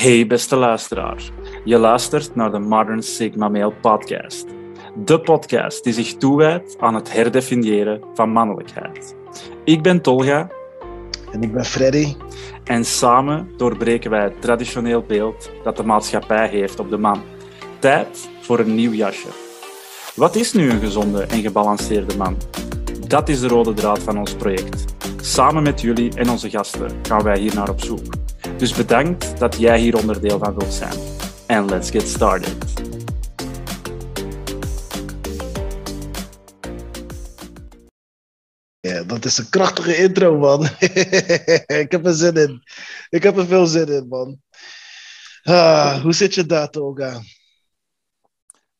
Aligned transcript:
Hey 0.00 0.26
beste 0.26 0.56
luisteraar, 0.56 1.22
je 1.64 1.78
luistert 1.78 2.34
naar 2.34 2.50
de 2.50 2.58
Modern 2.58 3.02
Sigma 3.02 3.48
Male 3.48 3.72
podcast. 3.80 4.46
De 5.04 5.20
podcast 5.20 5.84
die 5.84 5.92
zich 5.92 6.16
toewijdt 6.16 6.76
aan 6.78 6.94
het 6.94 7.12
herdefiniëren 7.12 8.00
van 8.14 8.30
mannelijkheid. 8.30 9.16
Ik 9.64 9.82
ben 9.82 10.02
Tolga. 10.02 10.50
En 11.32 11.42
ik 11.42 11.52
ben 11.52 11.64
Freddy. 11.64 12.14
En 12.64 12.84
samen 12.84 13.48
doorbreken 13.56 14.10
wij 14.10 14.22
het 14.22 14.40
traditioneel 14.40 15.02
beeld 15.02 15.50
dat 15.62 15.76
de 15.76 15.82
maatschappij 15.82 16.48
heeft 16.48 16.80
op 16.80 16.90
de 16.90 16.98
man. 16.98 17.22
Tijd 17.78 18.28
voor 18.40 18.58
een 18.58 18.74
nieuw 18.74 18.92
jasje. 18.92 19.28
Wat 20.14 20.34
is 20.34 20.52
nu 20.52 20.70
een 20.70 20.80
gezonde 20.80 21.22
en 21.22 21.40
gebalanceerde 21.40 22.16
man? 22.16 22.36
Dat 23.06 23.28
is 23.28 23.40
de 23.40 23.48
rode 23.48 23.74
draad 23.74 23.98
van 23.98 24.18
ons 24.18 24.34
project. 24.34 24.84
Samen 25.22 25.62
met 25.62 25.80
jullie 25.80 26.14
en 26.14 26.30
onze 26.30 26.50
gasten 26.50 26.90
gaan 27.02 27.22
wij 27.22 27.38
hier 27.38 27.54
naar 27.54 27.70
op 27.70 27.80
zoek. 27.80 28.29
Dus 28.60 28.74
bedankt 28.74 29.38
dat 29.38 29.58
jij 29.58 29.78
hier 29.78 29.96
onderdeel 29.96 30.38
van 30.38 30.58
wilt 30.58 30.72
zijn. 30.72 30.98
En 31.46 31.68
let's 31.68 31.90
get 31.90 32.08
started. 32.08 32.56
Ja, 38.80 39.02
dat 39.02 39.24
is 39.24 39.38
een 39.38 39.48
krachtige 39.48 39.96
intro, 39.96 40.38
man. 40.38 40.64
ik 41.82 41.90
heb 41.90 42.06
er 42.06 42.14
zin 42.14 42.34
in. 42.34 42.62
Ik 43.08 43.22
heb 43.22 43.36
er 43.36 43.46
veel 43.46 43.66
zin 43.66 43.86
in, 43.86 44.08
man. 44.08 44.40
Ah, 45.42 46.02
hoe 46.02 46.12
zit 46.12 46.34
je 46.34 46.46
daar, 46.46 46.70
Toga? 46.70 47.20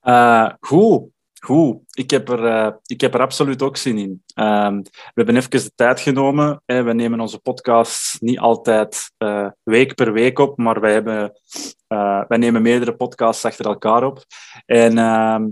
Uh, 0.02 0.52
goed. 0.60 1.10
Goed, 1.44 1.78
ik 1.90 2.10
heb 2.10 2.28
er, 2.28 2.44
uh, 2.44 2.70
ik 2.86 3.00
heb 3.00 3.14
er 3.14 3.20
absoluut 3.20 3.62
ook 3.62 3.76
zin 3.76 3.98
in. 3.98 4.22
Uh, 4.34 4.68
we 4.82 5.12
hebben 5.14 5.36
even 5.36 5.50
de 5.50 5.72
tijd 5.74 6.00
genomen. 6.00 6.62
Hè. 6.66 6.82
We 6.82 6.92
nemen 6.92 7.20
onze 7.20 7.38
podcast 7.38 8.20
niet 8.20 8.38
altijd 8.38 9.12
uh, 9.18 9.48
week 9.62 9.94
per 9.94 10.12
week 10.12 10.38
op, 10.38 10.58
maar 10.58 10.80
wij, 10.80 10.92
hebben, 10.92 11.40
eh, 11.86 12.22
wij 12.28 12.38
nemen 12.38 12.62
meerdere 12.62 12.96
podcasts 12.96 13.44
achter 13.44 13.66
elkaar 13.66 14.04
op. 14.04 14.24
En 14.66 14.98
ehm, 14.98 15.48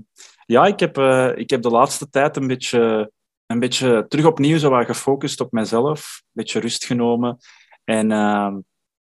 ja, 0.46 0.66
ik 0.66 0.80
heb, 0.80 0.98
ik 1.36 1.50
heb 1.50 1.62
de 1.62 1.70
laatste 1.70 2.08
tijd 2.10 2.36
een 2.36 2.46
beetje, 2.46 3.12
een 3.46 3.58
beetje 3.58 4.04
terug 4.08 4.24
opnieuw 4.24 4.58
zo 4.58 4.84
gefocust 4.84 5.40
op 5.40 5.52
mezelf. 5.52 6.20
Een 6.22 6.30
beetje 6.32 6.60
rust 6.60 6.84
genomen. 6.84 7.38
En 7.84 8.12
ehm, 8.12 8.56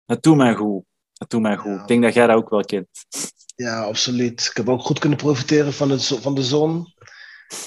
het 0.04 0.22
doet 0.22 0.36
mij 0.36 0.54
goed. 0.54 0.84
Het 1.12 1.30
doet 1.30 1.42
mij 1.42 1.56
goed. 1.56 1.74
Ja. 1.74 1.80
Ik 1.80 1.86
denk 1.86 2.02
dat 2.02 2.14
jij 2.14 2.26
dat 2.26 2.36
ook 2.36 2.50
wel 2.50 2.64
kent. 2.64 2.88
Ja, 3.54 3.82
absoluut. 3.82 4.46
Ik 4.50 4.56
heb 4.56 4.68
ook 4.68 4.82
goed 4.82 4.98
kunnen 4.98 5.18
profiteren 5.18 5.72
van, 5.72 5.90
het, 5.90 6.06
van 6.06 6.34
de 6.34 6.42
zon. 6.42 6.94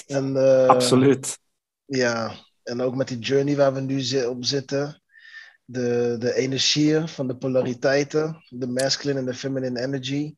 En, 0.06 0.34
uh, 0.34 0.66
absoluut. 0.66 1.38
Ja, 1.84 2.34
en 2.62 2.80
ook 2.80 2.94
met 2.94 3.08
die 3.08 3.18
journey 3.18 3.56
waar 3.56 3.74
we 3.74 3.80
nu 3.80 4.24
op 4.24 4.44
zitten. 4.44 5.02
De, 5.64 6.16
de 6.18 6.34
energieën 6.34 7.08
van 7.08 7.26
de 7.26 7.36
polariteiten. 7.36 8.44
De 8.48 8.66
masculine 8.66 9.18
en 9.18 9.24
de 9.24 9.34
feminine 9.34 9.80
energy. 9.80 10.34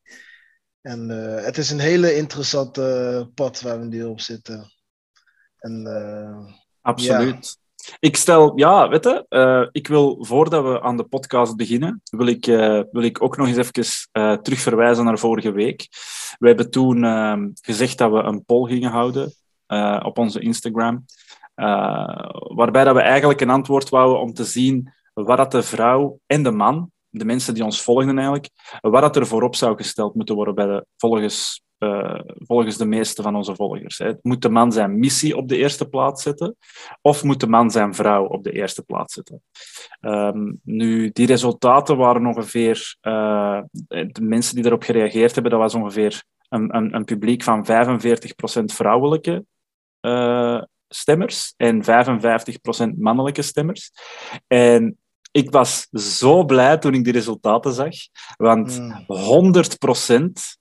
En 0.81 1.09
uh, 1.09 1.43
het 1.43 1.57
is 1.57 1.69
een 1.69 1.79
hele 1.79 2.15
interessante 2.15 3.31
pad 3.33 3.61
waar 3.61 3.79
we 3.79 3.85
nu 3.85 4.03
op 4.03 4.21
zitten. 4.21 4.71
En, 5.57 5.85
uh, 5.87 6.53
absoluut. 6.81 7.58
Ik 7.99 8.15
stel, 8.15 8.57
ja, 8.57 8.89
weet 8.89 9.03
je, 9.03 9.25
uh, 9.29 9.67
ik 9.71 9.87
wil 9.87 10.25
voordat 10.25 10.63
we 10.63 10.81
aan 10.81 10.97
de 10.97 11.03
podcast 11.03 11.55
beginnen, 11.55 12.01
wil 12.03 12.27
ik, 12.27 12.47
uh, 12.47 12.81
wil 12.91 13.03
ik 13.03 13.21
ook 13.21 13.37
nog 13.37 13.47
eens 13.47 13.57
even 13.57 14.07
uh, 14.13 14.33
terug 14.33 14.59
verwijzen 14.59 15.05
naar 15.05 15.19
vorige 15.19 15.51
week. 15.51 15.87
We 16.37 16.47
hebben 16.47 16.69
toen 16.69 17.03
ehm, 17.03 17.49
gezegd 17.61 17.97
dat 17.97 18.11
we 18.11 18.17
een 18.17 18.45
poll 18.45 18.69
gingen 18.69 18.91
houden 18.91 19.33
op 20.03 20.17
onze 20.17 20.39
Instagram, 20.39 21.05
waarbij 22.55 22.83
dat 22.83 22.95
we 22.95 23.01
eigenlijk 23.01 23.41
een 23.41 23.49
antwoord 23.49 23.89
wouden 23.89 24.21
om 24.21 24.33
te 24.33 24.43
zien 24.43 24.93
wat 25.13 25.37
dat 25.37 25.51
de 25.51 25.63
vrouw 25.63 26.19
en 26.25 26.43
de 26.43 26.51
man, 26.51 26.91
de 27.09 27.25
mensen 27.25 27.53
die 27.53 27.63
ons 27.63 27.81
volgden 27.81 28.15
eigenlijk, 28.15 28.49
wat 28.81 29.01
dat 29.01 29.15
er 29.15 29.27
voorop 29.27 29.55
zou 29.55 29.77
gesteld 29.77 30.15
moeten 30.15 30.35
worden 30.35 30.55
bij 30.55 30.65
de, 30.65 30.85
volgens 30.97 31.63
uh, 31.79 32.19
volgens 32.37 32.77
de 32.77 32.85
meeste 32.85 33.21
van 33.21 33.35
onze 33.35 33.55
volgers. 33.55 33.97
Hè. 33.97 34.13
Moet 34.21 34.41
de 34.41 34.49
man 34.49 34.71
zijn 34.71 34.99
missie 34.99 35.37
op 35.37 35.47
de 35.47 35.57
eerste 35.57 35.87
plaats 35.87 36.23
zetten, 36.23 36.57
of 37.01 37.23
moet 37.23 37.39
de 37.39 37.47
man 37.47 37.71
zijn 37.71 37.93
vrouw 37.93 38.25
op 38.25 38.43
de 38.43 38.51
eerste 38.51 38.83
plaats 38.83 39.13
zetten? 39.13 39.41
Um, 40.01 40.59
nu, 40.63 41.09
die 41.13 41.27
resultaten 41.27 41.97
waren 41.97 42.25
ongeveer, 42.25 42.95
uh, 43.01 43.61
de 43.87 44.21
mensen 44.21 44.53
die 44.53 44.63
daarop 44.63 44.83
gereageerd 44.83 45.33
hebben, 45.33 45.51
dat 45.51 45.61
was 45.61 45.75
ongeveer 45.75 46.23
een, 46.49 46.75
een, 46.75 46.95
een 46.95 47.05
publiek 47.05 47.43
van 47.43 47.65
45% 47.65 47.69
vrouwelijke 48.65 49.45
uh, 50.01 50.61
stemmers 50.87 51.53
en 51.57 51.83
55% 51.83 52.97
mannelijke 52.97 53.41
stemmers. 53.41 53.91
En 54.47 54.97
ik 55.31 55.51
was 55.51 55.87
zo 55.91 56.45
blij 56.45 56.77
toen 56.77 56.93
ik 56.93 57.03
die 57.03 57.13
resultaten 57.13 57.73
zag, 57.73 57.95
want 58.37 58.79
mm. 58.79 59.05
100% 60.17 60.58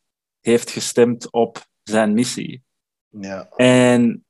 heeft 0.49 0.71
gestemd 0.71 1.33
op 1.33 1.67
zijn 1.83 2.13
missie. 2.13 2.63
Ja. 3.09 3.49
En 3.57 4.25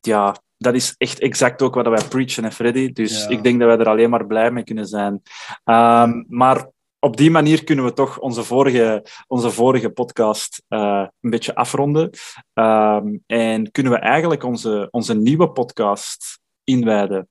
ja, 0.00 0.36
dat 0.56 0.74
is 0.74 0.94
echt 0.98 1.18
exact 1.18 1.62
ook 1.62 1.74
wat 1.74 1.88
wij 1.88 2.04
preachen, 2.08 2.44
en 2.44 2.52
Freddy. 2.52 2.92
Dus 2.92 3.22
ja. 3.22 3.28
ik 3.28 3.42
denk 3.42 3.60
dat 3.60 3.68
wij 3.68 3.78
er 3.78 3.88
alleen 3.88 4.10
maar 4.10 4.26
blij 4.26 4.50
mee 4.50 4.64
kunnen 4.64 4.86
zijn. 4.86 5.22
Um, 5.64 6.24
maar 6.28 6.68
op 6.98 7.16
die 7.16 7.30
manier 7.30 7.64
kunnen 7.64 7.84
we 7.84 7.92
toch 7.92 8.18
onze 8.18 8.44
vorige, 8.44 9.06
onze 9.26 9.50
vorige 9.50 9.90
podcast 9.90 10.62
uh, 10.68 11.06
een 11.20 11.30
beetje 11.30 11.54
afronden. 11.54 12.10
Um, 12.54 13.22
en 13.26 13.70
kunnen 13.70 13.92
we 13.92 13.98
eigenlijk 13.98 14.42
onze, 14.42 14.88
onze 14.90 15.14
nieuwe 15.14 15.50
podcast 15.50 16.40
inwijden. 16.64 17.28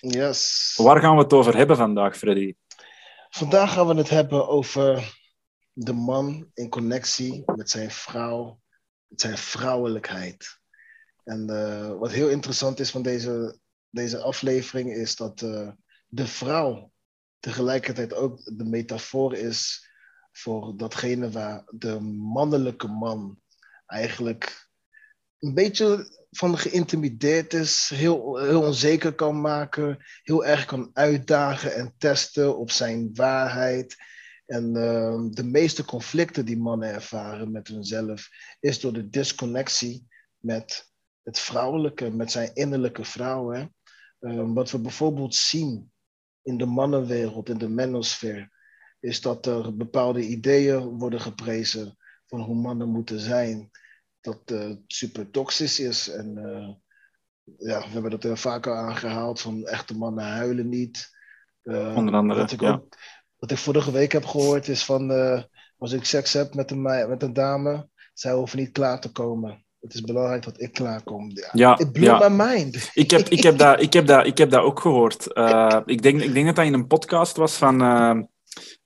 Yes. 0.00 0.72
Waar 0.82 1.00
gaan 1.00 1.16
we 1.16 1.22
het 1.22 1.32
over 1.32 1.56
hebben 1.56 1.76
vandaag, 1.76 2.16
Freddy? 2.16 2.54
Vandaag 3.30 3.72
gaan 3.72 3.86
we 3.86 3.94
het 3.94 4.10
hebben 4.10 4.48
over 4.48 5.20
de 5.72 5.92
man 5.92 6.50
in 6.54 6.68
connectie 6.68 7.42
met 7.54 7.70
zijn 7.70 7.90
vrouw, 7.90 8.60
met 9.06 9.20
zijn 9.20 9.38
vrouwelijkheid. 9.38 10.60
En 11.24 11.50
uh, 11.50 11.98
wat 11.98 12.10
heel 12.10 12.28
interessant 12.28 12.80
is 12.80 12.90
van 12.90 13.02
deze, 13.02 13.58
deze 13.90 14.18
aflevering 14.18 14.92
is 14.92 15.16
dat 15.16 15.42
uh, 15.42 15.70
de 16.06 16.26
vrouw 16.26 16.92
tegelijkertijd 17.38 18.14
ook 18.14 18.56
de 18.56 18.64
metafoor 18.64 19.34
is 19.34 19.90
voor 20.32 20.76
datgene 20.76 21.30
waar 21.30 21.64
de 21.70 22.00
mannelijke 22.00 22.86
man 22.86 23.40
eigenlijk 23.86 24.68
een 25.38 25.54
beetje 25.54 26.20
van 26.30 26.58
geïntimideerd 26.58 27.54
is, 27.54 27.90
heel, 27.94 28.38
heel 28.38 28.62
onzeker 28.62 29.14
kan 29.14 29.40
maken, 29.40 29.98
heel 30.22 30.44
erg 30.44 30.64
kan 30.64 30.90
uitdagen 30.92 31.74
en 31.74 31.94
testen 31.98 32.58
op 32.58 32.70
zijn 32.70 33.14
waarheid 33.14 33.96
en 34.52 34.76
uh, 34.76 35.24
de 35.30 35.44
meeste 35.44 35.84
conflicten 35.84 36.44
die 36.44 36.58
mannen 36.58 36.88
ervaren 36.88 37.50
met 37.50 37.68
hunzelf, 37.68 38.28
is 38.60 38.80
door 38.80 38.92
de 38.92 39.08
disconnectie 39.08 40.06
met 40.38 40.90
het 41.22 41.38
vrouwelijke, 41.38 42.10
met 42.10 42.30
zijn 42.30 42.54
innerlijke 42.54 43.04
vrouw. 43.04 43.50
Hè? 43.50 43.66
Uh, 44.20 44.52
wat 44.54 44.70
we 44.70 44.78
bijvoorbeeld 44.78 45.34
zien 45.34 45.92
in 46.42 46.56
de 46.56 46.66
mannenwereld, 46.66 47.48
in 47.48 47.58
de 47.58 47.68
manosfeer, 47.68 48.50
is 49.00 49.20
dat 49.20 49.46
er 49.46 49.76
bepaalde 49.76 50.26
ideeën 50.26 50.98
worden 50.98 51.20
geprezen 51.20 51.96
van 52.26 52.40
hoe 52.40 52.54
mannen 52.54 52.88
moeten 52.88 53.20
zijn. 53.20 53.70
Dat 54.20 54.50
uh, 54.50 54.74
super 54.86 55.30
toxisch 55.30 55.80
is. 55.80 56.08
En 56.08 56.38
eh, 56.38 56.68
ja, 57.68 57.80
we 57.80 57.88
hebben 57.88 58.10
dat 58.10 58.24
er 58.24 58.38
vaker 58.38 58.74
aangehaald 58.74 59.40
van 59.40 59.66
echte 59.66 59.96
mannen 59.96 60.24
huilen 60.24 60.68
niet. 60.68 61.10
Uh, 61.62 61.96
Onder 61.96 62.14
andere, 62.14 62.42
ik 62.42 62.60
ja. 62.60 62.72
ook, 62.72 62.96
wat 63.42 63.50
ik 63.50 63.58
vorige 63.58 63.92
week 63.92 64.12
heb 64.12 64.24
gehoord 64.24 64.68
is 64.68 64.84
van, 64.84 65.10
uh, 65.10 65.42
als 65.78 65.92
ik 65.92 66.04
seks 66.04 66.32
heb 66.32 66.54
met 66.54 66.70
een, 66.70 66.82
met 66.82 67.22
een 67.22 67.32
dame, 67.32 67.88
zij 68.14 68.32
hoeven 68.32 68.58
niet 68.58 68.72
klaar 68.72 69.00
te 69.00 69.12
komen. 69.12 69.64
Het 69.80 69.94
is 69.94 70.00
belangrijk 70.00 70.44
dat 70.44 70.60
ik 70.60 70.72
klaarkom. 70.72 71.30
Ja, 71.34 71.48
ja, 71.52 71.78
It 71.78 71.92
blew 71.92 72.04
ja. 72.04 72.28
my 72.28 72.44
mind. 72.44 72.90
Ik 72.92 73.10
heb, 73.10 73.28
ik, 73.28 73.42
heb 73.42 73.58
dat, 73.58 73.80
ik, 73.80 73.92
heb 73.92 74.06
dat, 74.06 74.26
ik 74.26 74.38
heb 74.38 74.50
dat 74.50 74.62
ook 74.62 74.80
gehoord. 74.80 75.26
Uh, 75.34 75.80
ik, 75.84 76.02
denk, 76.02 76.20
ik 76.20 76.34
denk 76.34 76.46
dat 76.46 76.56
dat 76.56 76.64
in 76.64 76.74
een 76.74 76.86
podcast 76.86 77.36
was 77.36 77.54
van, 77.54 77.82
uh, 77.82 78.22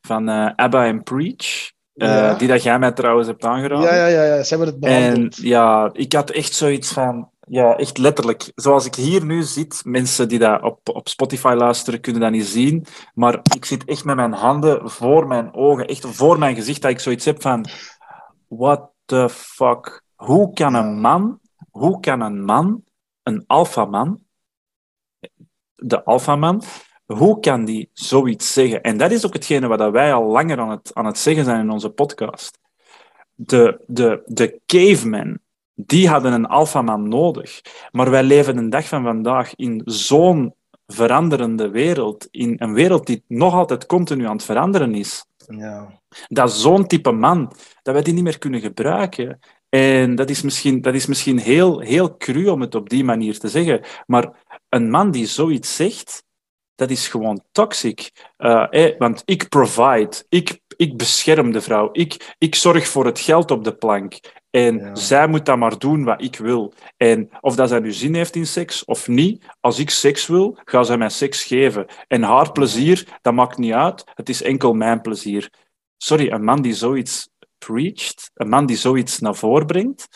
van 0.00 0.28
Abba 0.56 0.86
en 0.86 1.02
Preach. 1.02 1.74
Ja. 1.92 2.34
Die 2.34 2.48
dat 2.48 2.62
jij 2.62 2.78
mij 2.78 2.92
trouwens 2.92 3.28
hebt 3.28 3.44
aangeraden. 3.44 3.84
Ja, 3.84 3.94
ja, 3.94 4.06
ja, 4.06 4.24
ja. 4.24 4.42
ze 4.42 4.48
hebben 4.48 4.68
het 4.68 4.80
behandeld. 4.80 5.38
En 5.38 5.48
ja, 5.48 5.90
ik 5.92 6.12
had 6.12 6.30
echt 6.30 6.54
zoiets 6.54 6.92
van 6.92 7.30
ja, 7.48 7.76
echt 7.76 7.98
letterlijk. 7.98 8.52
Zoals 8.54 8.86
ik 8.86 8.94
hier 8.94 9.24
nu 9.24 9.42
zit, 9.42 9.82
mensen 9.84 10.28
die 10.28 10.38
dat 10.38 10.62
op, 10.62 10.88
op 10.88 11.08
Spotify 11.08 11.54
luisteren 11.56 12.00
kunnen 12.00 12.20
dat 12.20 12.30
niet 12.30 12.46
zien, 12.46 12.86
maar 13.14 13.40
ik 13.54 13.64
zit 13.64 13.84
echt 13.84 14.04
met 14.04 14.16
mijn 14.16 14.32
handen 14.32 14.90
voor 14.90 15.26
mijn 15.26 15.54
ogen, 15.54 15.86
echt 15.86 16.06
voor 16.06 16.38
mijn 16.38 16.54
gezicht, 16.54 16.82
dat 16.82 16.90
ik 16.90 17.00
zoiets 17.00 17.24
heb 17.24 17.42
van, 17.42 17.66
what 18.48 18.90
the 19.04 19.28
fuck? 19.28 20.02
Hoe 20.14 20.52
kan 20.52 20.74
een 20.74 21.00
man, 21.00 21.40
hoe 21.70 22.00
kan 22.00 22.20
een 22.20 22.44
man, 22.44 22.84
een 23.22 23.44
alfaman, 23.46 24.20
de 25.74 26.04
alfaman, 26.04 26.62
hoe 27.04 27.40
kan 27.40 27.64
die 27.64 27.90
zoiets 27.92 28.52
zeggen? 28.52 28.82
En 28.82 28.96
dat 28.96 29.10
is 29.10 29.26
ook 29.26 29.32
hetgene 29.32 29.66
wat 29.66 29.90
wij 29.90 30.14
al 30.14 30.24
langer 30.24 30.58
aan 30.58 30.70
het, 30.70 30.90
aan 30.94 31.06
het 31.06 31.18
zeggen 31.18 31.44
zijn 31.44 31.60
in 31.60 31.70
onze 31.70 31.90
podcast. 31.90 32.58
De, 33.34 33.84
de, 33.86 34.22
de 34.24 34.60
caveman, 34.66 35.38
die 35.76 36.08
hadden 36.08 36.32
een 36.32 36.46
alfaman 36.46 37.08
nodig. 37.08 37.60
Maar 37.92 38.10
wij 38.10 38.22
leven 38.22 38.56
een 38.56 38.70
dag 38.70 38.88
van 38.88 39.02
vandaag 39.02 39.54
in 39.54 39.82
zo'n 39.84 40.54
veranderende 40.86 41.68
wereld, 41.70 42.28
in 42.30 42.54
een 42.58 42.72
wereld 42.74 43.06
die 43.06 43.24
nog 43.28 43.54
altijd 43.54 43.86
continu 43.86 44.26
aan 44.26 44.36
het 44.36 44.44
veranderen 44.44 44.94
is, 44.94 45.24
Ja. 45.46 46.00
dat 46.28 46.52
zo'n 46.52 46.86
type 46.86 47.10
man, 47.10 47.52
dat 47.82 47.94
wij 47.94 48.02
die 48.02 48.14
niet 48.14 48.24
meer 48.24 48.38
kunnen 48.38 48.60
gebruiken. 48.60 49.38
En 49.68 50.14
dat 50.14 50.30
is 50.30 50.42
misschien, 50.42 50.80
dat 50.80 50.94
is 50.94 51.06
misschien 51.06 51.38
heel, 51.38 51.80
heel 51.80 52.16
cru 52.16 52.48
om 52.48 52.60
het 52.60 52.74
op 52.74 52.88
die 52.88 53.04
manier 53.04 53.38
te 53.38 53.48
zeggen, 53.48 53.80
maar 54.06 54.44
een 54.68 54.90
man 54.90 55.10
die 55.10 55.26
zoiets 55.26 55.76
zegt, 55.76 56.24
dat 56.74 56.90
is 56.90 57.08
gewoon 57.08 57.42
toxic. 57.52 58.10
Eh, 58.36 58.66
eh, 58.70 58.98
want 58.98 59.22
ik 59.24 59.48
provide, 59.48 60.24
ik, 60.28 60.60
ik 60.76 60.96
bescherm 60.96 61.52
de 61.52 61.60
vrouw, 61.60 61.88
ik, 61.92 62.34
ik 62.38 62.54
zorg 62.54 62.88
voor 62.88 63.04
het 63.04 63.18
geld 63.18 63.50
op 63.50 63.64
de 63.64 63.74
plank. 63.74 64.18
En 64.56 64.78
Ja. 64.78 64.94
zij 64.94 65.26
moet 65.28 65.46
dan 65.46 65.58
maar 65.58 65.78
doen 65.78 66.04
wat 66.04 66.22
ik 66.22 66.36
wil. 66.36 66.72
En 66.96 67.28
of 67.40 67.54
dat 67.56 67.68
zij 67.68 67.78
nu 67.78 67.92
zin 67.92 68.14
heeft 68.14 68.36
in 68.36 68.46
seks 68.46 68.84
of 68.84 69.08
niet, 69.08 69.44
als 69.60 69.78
ik 69.78 69.90
seks 69.90 70.26
wil, 70.26 70.58
gaat 70.64 70.86
zij 70.86 70.96
mij 70.98 71.08
seks 71.08 71.44
geven. 71.44 71.86
En 72.08 72.22
haar 72.22 72.52
plezier, 72.52 73.18
dat 73.22 73.34
maakt 73.34 73.58
niet 73.58 73.72
uit. 73.72 74.04
Het 74.14 74.28
is 74.28 74.42
enkel 74.42 74.72
mijn 74.72 75.00
plezier. 75.00 75.50
Sorry, 75.96 76.30
een 76.30 76.44
man 76.44 76.62
die 76.62 76.74
zoiets 76.74 77.28
preacht, 77.58 78.30
een 78.34 78.48
man 78.48 78.66
die 78.66 78.76
zoiets 78.76 79.18
naar 79.18 79.34
voren 79.34 79.66
brengt, 79.66 80.08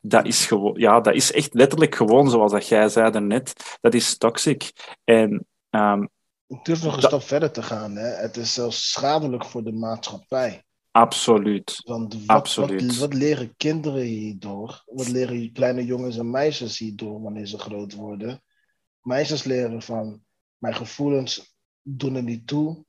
dat 0.00 0.26
is, 0.26 0.46
gewoon, 0.46 0.74
ja, 0.78 1.00
dat 1.00 1.14
is 1.14 1.32
echt 1.32 1.54
letterlijk 1.54 1.94
gewoon 1.94 2.30
zoals 2.30 2.52
dat 2.52 2.68
jij 2.68 2.88
zei 2.88 3.10
daarnet. 3.10 3.78
Dat 3.80 3.94
is 3.94 4.18
toxic. 4.18 4.72
En 5.04 5.46
ehm, 5.70 6.02
Ik 6.48 6.64
durf 6.64 6.82
nog 6.82 6.94
een 6.94 7.00
Dat- 7.00 7.10
stap 7.10 7.22
verder 7.22 7.50
te 7.52 7.62
gaan. 7.62 7.96
Hè. 7.96 8.06
Het 8.08 8.36
is 8.36 8.54
zelfs 8.54 8.90
schadelijk 8.90 9.44
voor 9.44 9.62
de 9.62 9.72
maatschappij. 9.72 10.64
Absoluut. 11.00 11.80
Want 11.84 12.14
wat, 12.14 12.26
Absoluut. 12.26 12.86
Wat, 12.86 12.96
wat 12.96 13.14
leren 13.14 13.54
kinderen 13.56 14.02
hierdoor? 14.02 14.82
Wat 14.86 15.08
leren 15.08 15.52
kleine 15.52 15.84
jongens 15.84 16.18
en 16.18 16.30
meisjes 16.30 16.78
hierdoor 16.78 17.22
wanneer 17.22 17.46
ze 17.46 17.58
groot 17.58 17.94
worden? 17.94 18.42
Meisjes 19.00 19.44
leren 19.44 19.82
van 19.82 20.20
mijn 20.58 20.74
gevoelens 20.74 21.54
doen 21.82 22.14
er 22.14 22.22
niet 22.22 22.46
toe. 22.46 22.84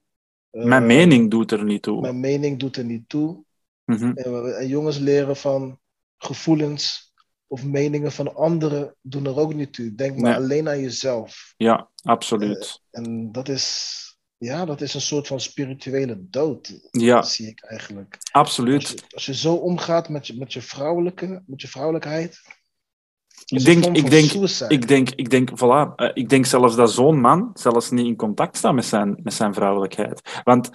Mijn 0.52 0.82
Eh, 0.82 0.88
mening 0.88 1.32
doet 1.32 1.52
er 1.52 1.64
niet 1.64 1.82
toe. 1.82 2.02
Mijn 2.02 2.20
mening 2.20 2.60
doet 2.60 2.78
er 2.78 2.86
niet 2.86 3.10
toe. 3.10 3.44
Mhm. 3.86 4.12
En, 4.16 4.58
en 4.58 4.68
jongens 4.68 4.98
leren 4.98 5.36
van 5.36 5.80
gevoelens 6.18 7.14
of 7.48 7.64
meningen 7.64 8.12
van 8.12 8.36
anderen 8.36 8.96
doen 9.02 9.26
er 9.26 9.40
ook 9.40 9.54
niet 9.54 9.74
toe. 9.74 9.96
Denk 9.96 10.18
maar 10.18 10.32
Nee. 10.32 10.44
alleen 10.44 10.70
aan 10.70 10.80
jezelf. 10.82 11.54
Ja, 11.58 11.90
absoluut. 12.04 12.82
En 12.92 13.32
dat 13.32 13.50
is, 13.50 14.07
ja, 14.38 14.66
dat 14.66 14.82
is 14.82 14.94
een 14.94 15.02
soort 15.02 15.28
van 15.28 15.40
spirituele 15.40 16.18
dood, 16.30 16.90
Ja, 16.92 17.22
zie 17.22 17.48
ik 17.48 17.64
eigenlijk. 17.64 18.18
Als 18.20 18.32
absoluut. 18.32 18.88
je, 18.88 19.02
als 19.10 19.26
je 19.26 19.34
zo 19.36 19.54
omgaat 19.54 20.10
met 20.10 20.28
je, 20.28 20.38
met 20.38 20.54
je, 20.54 20.62
vrouwelijke, 20.62 21.44
met 21.46 21.62
je 21.62 21.68
vrouwelijkheid. 21.68 22.42
Ik 23.46 23.66
denk, 23.66 23.86
ik 23.86 24.10
denk, 24.10 24.30
suicide. 24.30 24.74
ik 24.74 24.88
denk, 24.88 25.10
ik 25.10 25.30
denk, 25.30 25.50
voilà, 25.50 25.96
eh, 25.96 26.12
ik 26.14 26.30
denk 26.30 26.46
zelfs 26.46 26.76
dat 26.76 26.92
zo'n 26.92 27.20
man 27.20 27.50
zelfs 27.54 27.90
niet 27.90 28.06
in 28.06 28.16
contact 28.16 28.58
staat 28.58 28.74
met 28.74 28.86
zijn, 28.86 29.20
met 29.24 29.34
zijn 29.34 29.54
vrouwelijkheid. 29.54 30.42
Want 30.44 30.70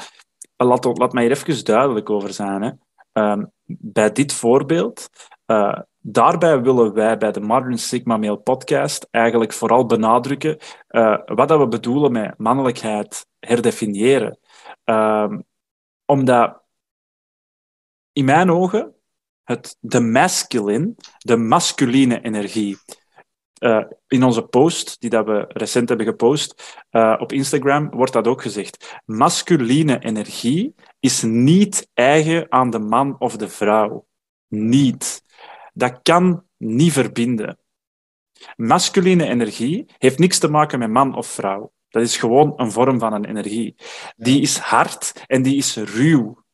eh, 0.57 0.67
laat, 0.67 0.99
laat 0.99 1.13
mij 1.13 1.23
hier 1.23 1.33
even 1.33 1.65
duidelijk 1.65 2.11
over 2.11 2.33
zijn. 2.33 2.63
Hè. 2.63 2.71
Ehm, 3.13 3.45
bij 3.67 4.13
dit 4.13 4.33
voorbeeld, 4.33 5.09
eh, 5.53 5.81
daarbij 5.99 6.63
willen 6.63 6.93
wij 6.93 7.19
bij 7.19 7.33
de 7.33 7.41
Modern 7.41 7.79
Sigma 7.79 8.17
Male 8.17 8.37
podcast 8.37 9.09
eigenlijk 9.11 9.53
vooral 9.53 9.87
benadrukken 9.87 10.59
eh, 10.87 11.19
wat 11.25 11.49
dat 11.49 11.59
we 11.59 11.69
bedoelen 11.69 12.13
met 12.13 12.39
mannelijkheid 12.39 13.27
herdefiniëren. 13.39 14.39
Ehm, 14.85 15.41
omdat 16.05 16.63
in 18.13 18.25
mijn 18.25 18.51
ogen 18.51 18.95
het, 19.43 19.77
de 19.81 20.01
masculine, 20.01 20.95
de 21.19 21.37
masculine 21.37 22.21
energie. 22.21 22.79
Eh, 23.55 23.85
in 24.07 24.23
onze 24.23 24.43
post, 24.43 25.01
die 25.01 25.11
dat 25.11 25.27
we 25.27 25.45
recent 25.49 25.89
hebben 25.89 26.07
gepost 26.07 26.81
eh, 26.91 27.17
op 27.19 27.33
Instagram, 27.33 27.91
wordt 27.91 28.13
dat 28.13 28.27
ook 28.27 28.43
gezegd. 28.43 29.01
Masculine 29.05 29.99
energie 29.99 30.75
is 31.01 31.23
niet 31.23 31.91
eigen 31.95 32.53
aan 32.53 32.71
de 32.71 32.79
man 32.79 33.19
of 33.19 33.37
de 33.37 33.49
vrouw. 33.49 34.07
Niet. 34.49 35.22
Dat 35.73 35.99
kan 36.03 36.45
niet 36.57 36.93
verbinden. 36.93 37.59
Masculine 38.57 39.27
energie 39.27 39.87
heeft 39.99 40.19
niks 40.19 40.39
te 40.39 40.49
maken 40.49 40.79
met 40.79 40.91
man 40.91 41.17
of 41.17 41.27
vrouw. 41.27 41.73
Dat 41.89 42.03
is 42.03 42.17
gewoon 42.17 42.53
een 42.57 42.73
vorm 42.73 42.99
van 42.99 43.13
een 43.13 43.25
energie. 43.25 43.75
Die 44.17 44.41
is 44.41 44.57
hard 44.59 45.25
en 45.27 45.43
die 45.43 45.57
is 45.57 45.77
ruw. 45.77 46.45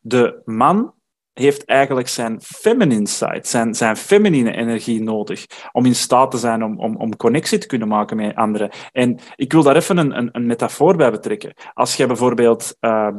De 0.00 0.42
man 0.44 0.94
heeft 1.32 1.64
eigenlijk 1.64 2.08
zijn 2.08 2.40
feminine 2.40 3.06
side, 3.06 3.40
zijn, 3.42 3.74
zijn 3.74 3.96
feminine 3.96 4.52
energie 4.52 5.02
nodig 5.02 5.46
om 5.72 5.84
in 5.84 5.94
staat 5.94 6.30
te 6.30 6.38
zijn 6.38 6.64
om, 6.64 6.80
om, 6.80 6.96
om 6.96 7.16
connectie 7.16 7.58
te 7.58 7.66
kunnen 7.66 7.88
maken 7.88 8.16
met 8.16 8.36
anderen. 8.36 8.70
En 8.92 9.18
ik 9.36 9.52
wil 9.52 9.62
daar 9.62 9.76
even 9.76 9.96
een, 9.96 10.18
een, 10.18 10.28
een 10.32 10.46
metafoor 10.46 10.96
bij 10.96 11.10
betrekken. 11.10 11.54
Als 11.74 11.96
jij 11.96 12.06
bijvoorbeeld... 12.06 12.76
Uh, 12.80 13.16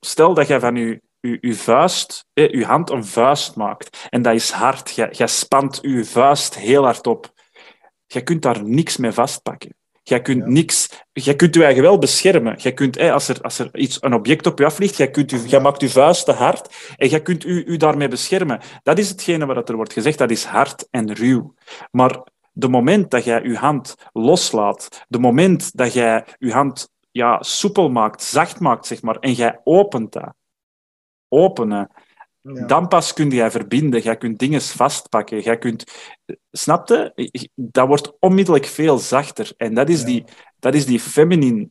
stel 0.00 0.34
dat 0.34 0.46
jij 0.46 0.60
van 0.60 0.76
je, 0.76 1.02
je, 1.28 1.38
je 1.40 1.54
vuist, 1.54 2.26
eh, 2.32 2.50
je 2.50 2.64
hand 2.64 2.90
een 2.90 3.04
vuist 3.04 3.56
maakt 3.56 4.06
en 4.10 4.22
dat 4.22 4.34
is 4.34 4.50
hard. 4.50 4.90
Jij, 4.90 5.26
spant 5.26 5.78
je 5.82 6.04
vuist 6.04 6.54
heel 6.54 6.84
hard 6.84 7.06
op. 7.06 7.32
Je 8.06 8.22
kunt 8.22 8.42
daar 8.42 8.64
niks 8.64 8.96
mee 8.96 9.12
vastpakken. 9.12 9.74
Jij 10.02 10.22
kunt, 10.22 10.46
niks, 10.46 11.04
jij 11.12 11.36
kunt 11.36 11.54
je 11.54 11.64
eigen 11.64 11.82
wel 11.82 11.98
beschermen. 11.98 12.56
Jij 12.56 12.72
kunt, 12.72 12.96
eh, 12.96 13.12
als, 13.12 13.28
er, 13.28 13.40
als 13.40 13.58
er 13.58 13.76
iets, 13.78 13.98
een 14.00 14.14
object 14.14 14.46
op 14.46 14.58
je 14.58 14.64
afvliegt, 14.64 14.96
jij, 14.96 15.10
kunt 15.10 15.32
u, 15.32 15.38
jij 15.46 15.60
maakt 15.60 15.80
je 15.80 15.88
vuist 15.88 16.24
te 16.24 16.32
hard 16.32 16.94
en 16.96 17.08
jij 17.08 17.22
kunt 17.22 17.44
u, 17.44 17.64
u 17.66 17.76
daarmee 17.76 18.08
beschermen. 18.08 18.60
Dat 18.82 18.98
is 18.98 19.08
hetgene 19.08 19.46
wat 19.46 19.68
er 19.68 19.76
wordt 19.76 19.92
gezegd, 19.92 20.18
dat 20.18 20.30
is 20.30 20.44
hard 20.44 20.86
en 20.90 21.14
ruw. 21.14 21.54
Maar 21.90 22.22
de 22.52 22.68
moment 22.68 23.10
dat 23.10 23.24
jij 23.24 23.42
je 23.42 23.56
hand 23.56 23.94
loslaat, 24.12 25.04
de 25.08 25.18
moment 25.18 25.76
dat 25.76 25.92
jij 25.92 26.24
je 26.38 26.52
hand 26.52 26.88
ja, 27.10 27.42
soepel 27.42 27.90
maakt, 27.90 28.22
zacht 28.22 28.60
maakt, 28.60 28.86
zeg 28.86 29.02
maar, 29.02 29.16
en 29.16 29.32
jij 29.32 29.60
opent 29.64 30.12
dat, 30.12 30.34
openen, 31.34 31.90
ja. 32.40 32.66
dan 32.66 32.88
pas 32.88 33.12
kun 33.12 33.30
jij 33.30 33.50
verbinden, 33.50 34.00
jij 34.00 34.16
kunt 34.16 34.38
dingen 34.38 34.62
vastpakken, 34.62 35.40
jij 35.40 35.58
kunt... 35.58 35.84
Snapte? 36.50 37.30
Dat 37.54 37.86
wordt 37.86 38.12
onmiddellijk 38.18 38.64
veel 38.66 38.98
zachter. 38.98 39.52
En 39.56 39.74
dat 39.74 39.88
is 39.88 40.00
ja. 40.00 40.06
die, 40.06 40.24
dat 40.58 40.74
is 40.74 40.86
die 40.86 41.00
feminine, 41.00 41.68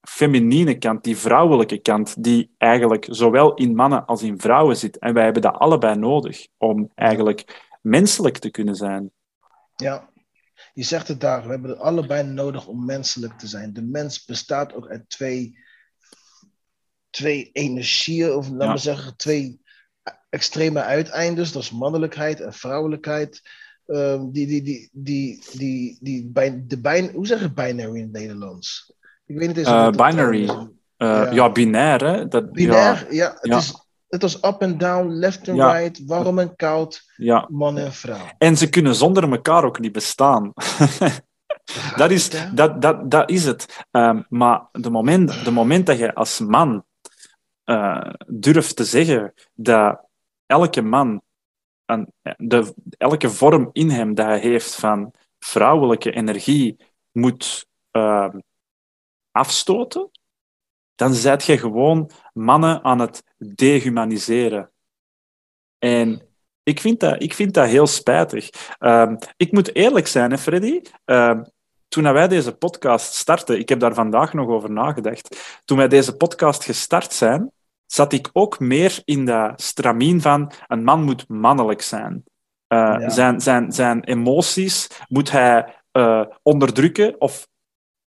feminine 0.00 0.78
kant, 0.78 1.04
die 1.04 1.16
vrouwelijke 1.16 1.78
kant, 1.78 2.22
die 2.22 2.50
eigenlijk 2.58 3.06
zowel 3.10 3.54
in 3.54 3.74
mannen 3.74 4.06
als 4.06 4.22
in 4.22 4.40
vrouwen 4.40 4.76
zit. 4.76 4.98
En 4.98 5.14
wij 5.14 5.24
hebben 5.24 5.42
dat 5.42 5.54
allebei 5.54 5.96
nodig 5.96 6.46
om 6.56 6.90
eigenlijk 6.94 7.64
menselijk 7.82 8.38
te 8.38 8.50
kunnen 8.50 8.74
zijn. 8.74 9.10
Ja, 9.76 10.10
je 10.74 10.82
zegt 10.82 11.08
het 11.08 11.20
daar, 11.20 11.42
we 11.42 11.50
hebben 11.50 11.70
het 11.70 11.78
allebei 11.78 12.22
nodig 12.22 12.66
om 12.66 12.84
menselijk 12.84 13.38
te 13.38 13.46
zijn. 13.46 13.72
De 13.72 13.82
mens 13.82 14.24
bestaat 14.24 14.74
ook 14.74 14.88
uit 14.88 15.08
twee, 15.08 15.58
twee 17.16 17.50
energieën, 17.52 18.32
of 18.32 18.48
laten 18.48 18.58
we 18.58 18.64
ja. 18.64 18.76
zeggen, 18.76 19.16
twee 19.16 19.60
extreme 20.30 20.82
uiteindes. 20.82 21.52
Dat 21.52 21.62
is 21.62 21.70
mannelijkheid 21.70 22.40
en 22.40 22.52
vrouwelijkheid. 22.52 23.42
Um, 23.86 24.32
die, 24.32 24.46
die, 24.46 24.62
die, 24.62 24.90
die, 24.92 25.44
die, 25.52 25.98
die, 26.00 26.30
bij, 26.32 26.62
de 26.66 26.80
bin, 26.80 27.10
hoe 27.14 27.26
zeg 27.26 27.40
je 27.40 27.52
binary 27.52 27.96
in 27.96 28.02
het 28.02 28.12
Nederlands? 28.12 28.92
Ik 29.26 29.38
weet 29.38 29.48
niet 29.48 29.56
eens. 29.56 29.68
Uh, 29.68 29.90
binary. 29.90 30.42
Uh, 30.42 30.68
ja. 30.98 31.30
ja. 31.30 31.52
binair, 31.52 32.04
hè? 32.04 32.28
Dat, 32.28 32.52
binair, 32.52 33.06
ja. 33.14 33.38
ja 33.42 33.52
het 33.54 33.62
is 33.62 33.74
het 34.08 34.22
was 34.22 34.36
up 34.36 34.62
and 34.62 34.80
down, 34.80 35.08
left 35.08 35.48
and 35.48 35.58
ja. 35.58 35.72
right, 35.72 36.02
warm 36.06 36.38
en 36.38 36.56
koud, 36.56 37.02
man 37.48 37.78
en 37.78 37.92
vrouw. 37.92 38.26
En 38.38 38.56
ze 38.56 38.68
kunnen 38.68 38.94
zonder 38.94 39.30
elkaar 39.30 39.64
ook 39.64 39.80
niet 39.80 39.92
bestaan. 39.92 40.52
dat, 41.96 42.10
is, 42.10 42.30
dat, 42.54 42.82
dat, 42.82 43.10
dat 43.10 43.30
is 43.30 43.44
het. 43.44 43.84
Um, 43.90 44.26
maar 44.28 44.68
de 44.72 44.90
moment, 44.90 45.44
de 45.44 45.50
moment 45.50 45.86
dat 45.86 45.98
je 45.98 46.14
als 46.14 46.38
man 46.38 46.84
uh, 47.66 48.10
durft 48.26 48.76
te 48.76 48.84
zeggen 48.84 49.34
dat 49.54 50.00
elke 50.46 50.82
man, 50.82 51.22
een, 51.84 52.12
de, 52.36 52.74
elke 52.98 53.30
vorm 53.30 53.70
in 53.72 53.90
hem 53.90 54.14
dat 54.14 54.26
hij 54.26 54.38
heeft 54.38 54.74
van 54.74 55.12
vrouwelijke 55.38 56.12
energie 56.12 56.76
moet 57.12 57.66
uh, 57.92 58.34
afstoten, 59.30 60.10
dan 60.94 61.14
zet 61.14 61.44
je 61.44 61.58
gewoon 61.58 62.10
mannen 62.32 62.84
aan 62.84 62.98
het 62.98 63.22
dehumaniseren. 63.38 64.70
En 65.78 66.22
ik 66.62 66.80
vind 66.80 67.00
dat, 67.00 67.22
ik 67.22 67.34
vind 67.34 67.54
dat 67.54 67.68
heel 67.68 67.86
spijtig. 67.86 68.48
Uh, 68.78 69.12
ik 69.36 69.52
moet 69.52 69.74
eerlijk 69.74 70.06
zijn, 70.06 70.30
hè, 70.30 70.38
Freddy. 70.38 70.80
Uh, 71.06 71.40
toen 71.88 72.12
wij 72.12 72.28
deze 72.28 72.56
podcast 72.56 73.14
starten, 73.14 73.58
ik 73.58 73.68
heb 73.68 73.80
daar 73.80 73.94
vandaag 73.94 74.32
nog 74.32 74.48
over 74.48 74.70
nagedacht. 74.70 75.60
Toen 75.64 75.76
wij 75.76 75.88
deze 75.88 76.16
podcast 76.16 76.64
gestart 76.64 77.12
zijn, 77.12 77.52
zat 77.86 78.12
ik 78.12 78.30
ook 78.32 78.60
meer 78.60 79.00
in 79.04 79.24
dat 79.24 79.62
stramien 79.62 80.20
van 80.20 80.52
een 80.66 80.84
man 80.84 81.02
moet 81.02 81.28
mannelijk 81.28 81.82
zijn. 81.82 82.24
Uh, 82.68 82.78
ja. 82.78 83.08
zijn, 83.08 83.40
zijn, 83.40 83.72
zijn 83.72 84.04
emoties 84.04 84.88
moet 85.08 85.30
hij 85.30 85.74
uh, 85.92 86.24
onderdrukken 86.42 87.20
of 87.20 87.48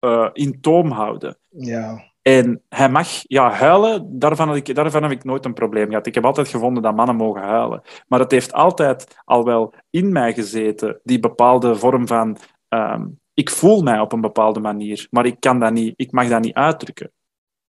uh, 0.05 0.29
in 0.33 0.61
toom 0.61 0.91
houden. 0.91 1.37
Ja. 1.49 2.07
En 2.21 2.63
hij 2.69 2.89
mag 2.89 3.07
ja, 3.23 3.51
huilen, 3.51 4.19
daarvan 4.19 4.47
heb, 4.47 4.67
ik, 4.67 4.75
daarvan 4.75 5.03
heb 5.03 5.11
ik 5.11 5.23
nooit 5.23 5.45
een 5.45 5.53
probleem 5.53 5.87
gehad. 5.87 6.05
Ik 6.05 6.15
heb 6.15 6.25
altijd 6.25 6.47
gevonden 6.47 6.83
dat 6.83 6.95
mannen 6.95 7.15
mogen 7.15 7.41
huilen. 7.41 7.81
Maar 8.07 8.19
het 8.19 8.31
heeft 8.31 8.53
altijd 8.53 9.21
al 9.25 9.43
wel 9.43 9.73
in 9.89 10.11
mij 10.11 10.33
gezeten, 10.33 10.99
die 11.03 11.19
bepaalde 11.19 11.75
vorm 11.75 12.07
van 12.07 12.37
um, 12.69 13.19
ik 13.39 13.49
voel 13.49 13.81
mij 13.81 13.99
op 13.99 14.11
een 14.11 14.21
bepaalde 14.21 14.59
manier, 14.59 15.07
maar 15.09 15.25
ik, 15.25 15.39
kan 15.39 15.59
dat 15.59 15.71
niet, 15.71 15.93
ik 15.95 16.11
mag 16.11 16.27
dat 16.27 16.41
niet 16.41 16.53
uitdrukken. 16.53 17.11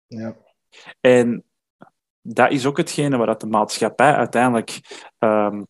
Ja. 0.07 0.35
En 1.01 1.43
dat 2.29 2.51
is 2.51 2.65
ook 2.65 2.77
hetgene 2.77 3.17
waar 3.17 3.37
de 3.37 3.45
maatschappij 3.45 4.13
uiteindelijk 4.15 4.79
ehm, 5.17 5.63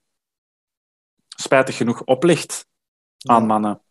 spijtig 1.28 1.78
genoeg 1.78 2.04
oplegt 2.04 2.68
aan 3.28 3.42
Ja. 3.42 3.48
mannen. 3.48 3.82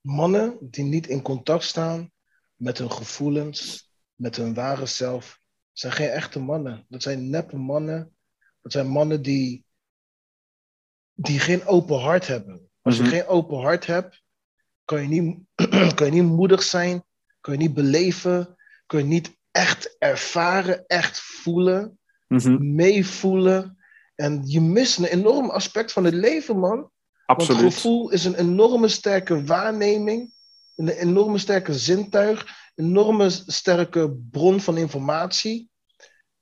Mannen 0.00 0.56
die 0.60 0.84
niet 0.84 1.06
in 1.06 1.22
contact 1.22 1.64
staan 1.64 2.10
met 2.54 2.78
hun 2.78 2.90
gevoelens, 2.90 3.90
met 4.14 4.36
hun 4.36 4.54
ware 4.54 4.86
zelf, 4.86 5.40
zijn 5.72 5.92
geen 5.92 6.08
echte 6.08 6.40
mannen. 6.40 6.84
Dat 6.88 7.02
zijn 7.02 7.30
neppe 7.30 7.56
mannen. 7.56 8.16
Dat 8.62 8.72
zijn 8.72 8.86
mannen 8.88 9.22
die, 9.22 9.64
die 11.12 11.38
geen 11.38 11.66
open 11.66 11.98
hart 12.00 12.26
hebben. 12.26 12.70
Als 12.82 12.94
Mhm. 12.98 13.04
je 13.04 13.10
geen 13.10 13.26
open 13.26 13.58
hart 13.60 13.86
hebt, 13.86 14.22
kan 14.84 15.02
je, 15.02 15.08
niet, 15.08 15.38
kan 15.94 16.06
je 16.06 16.12
niet 16.12 16.22
moedig 16.22 16.62
zijn, 16.62 17.04
kan 17.40 17.52
je 17.52 17.58
niet 17.58 17.74
beleven, 17.74 18.56
kan 18.86 18.98
je 18.98 19.04
niet 19.04 19.38
echt 19.50 19.96
ervaren, 19.98 20.84
echt 20.86 21.20
voelen, 21.20 21.98
Mhm, 22.28 22.74
meevoelen. 22.74 23.78
En 24.14 24.42
je 24.44 24.60
mist 24.60 24.98
een 24.98 25.04
enorm 25.04 25.50
aspect 25.50 25.92
van 25.92 26.04
het 26.04 26.14
leven, 26.14 26.58
man. 26.58 26.78
Want 26.78 26.90
Absoluut. 27.26 27.74
gevoel 27.74 28.10
is 28.10 28.24
een 28.24 28.34
enorme 28.34 28.88
sterke 28.88 29.44
waarneming, 29.44 30.32
een 30.76 30.88
enorme 30.88 31.38
sterke 31.38 31.74
zintuig, 31.74 32.46
een 32.74 32.84
enorme 32.84 33.30
sterke 33.46 34.16
bron 34.30 34.60
van 34.60 34.76
informatie. 34.76 35.70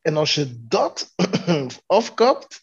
En 0.01 0.17
als 0.17 0.35
je 0.35 0.67
dat 0.69 1.15
afkapt, 1.87 2.61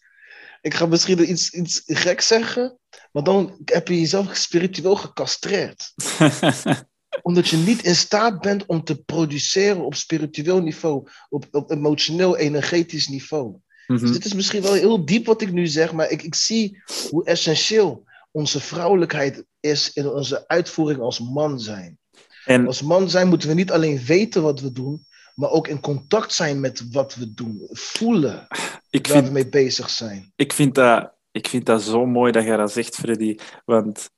ik 0.60 0.74
ga 0.74 0.86
misschien 0.86 1.30
iets, 1.30 1.50
iets 1.50 1.82
gek 1.86 2.20
zeggen, 2.20 2.78
maar 3.12 3.22
dan 3.22 3.58
heb 3.64 3.88
je 3.88 4.00
jezelf 4.00 4.36
spiritueel 4.36 4.96
gecastreerd. 4.96 5.92
Omdat 7.22 7.48
je 7.48 7.56
niet 7.56 7.82
in 7.84 7.96
staat 7.96 8.40
bent 8.40 8.66
om 8.66 8.84
te 8.84 9.02
produceren 9.02 9.84
op 9.84 9.94
spiritueel 9.94 10.60
niveau, 10.60 11.08
op, 11.28 11.46
op 11.50 11.70
emotioneel, 11.70 12.36
energetisch 12.36 13.08
niveau. 13.08 13.56
Dus 13.86 14.00
Mhm. 14.00 14.12
dit 14.12 14.24
is 14.24 14.34
misschien 14.34 14.62
wel 14.62 14.72
heel 14.72 15.04
diep 15.04 15.26
wat 15.26 15.42
ik 15.42 15.52
nu 15.52 15.66
zeg, 15.66 15.92
maar 15.92 16.10
ik, 16.10 16.22
ik 16.22 16.34
zie 16.34 16.82
hoe 17.10 17.24
essentieel 17.24 18.04
onze 18.30 18.60
vrouwelijkheid 18.60 19.44
is 19.60 19.92
in 19.92 20.08
onze 20.08 20.48
uitvoering 20.48 21.00
als 21.00 21.20
man 21.20 21.60
zijn. 21.60 21.98
En 22.44 22.66
Als 22.66 22.82
man 22.82 23.10
zijn 23.10 23.28
moeten 23.28 23.48
we 23.48 23.54
niet 23.54 23.70
alleen 23.70 23.98
weten 24.04 24.42
wat 24.42 24.60
we 24.60 24.72
doen, 24.72 25.06
maar 25.34 25.50
ook 25.50 25.68
in 25.68 25.80
contact 25.80 26.32
zijn 26.32 26.60
met 26.60 26.90
wat 26.92 27.14
we 27.14 27.34
doen. 27.34 27.68
Voelen 27.70 28.46
ik 28.90 29.06
waar 29.06 29.24
we 29.24 29.30
mee 29.30 29.48
bezig 29.48 29.90
zijn. 29.90 30.32
ik, 30.36 30.52
vind 30.52 30.74
dat, 30.74 31.12
ik 31.30 31.48
vind 31.48 31.66
dat 31.66 31.82
zo 31.82 32.06
mooi 32.06 32.32
dat 32.32 32.44
jij 32.44 32.56
dat 32.56 32.72
zegt, 32.72 32.94
Freddy. 32.94 33.36
Want 33.64 34.10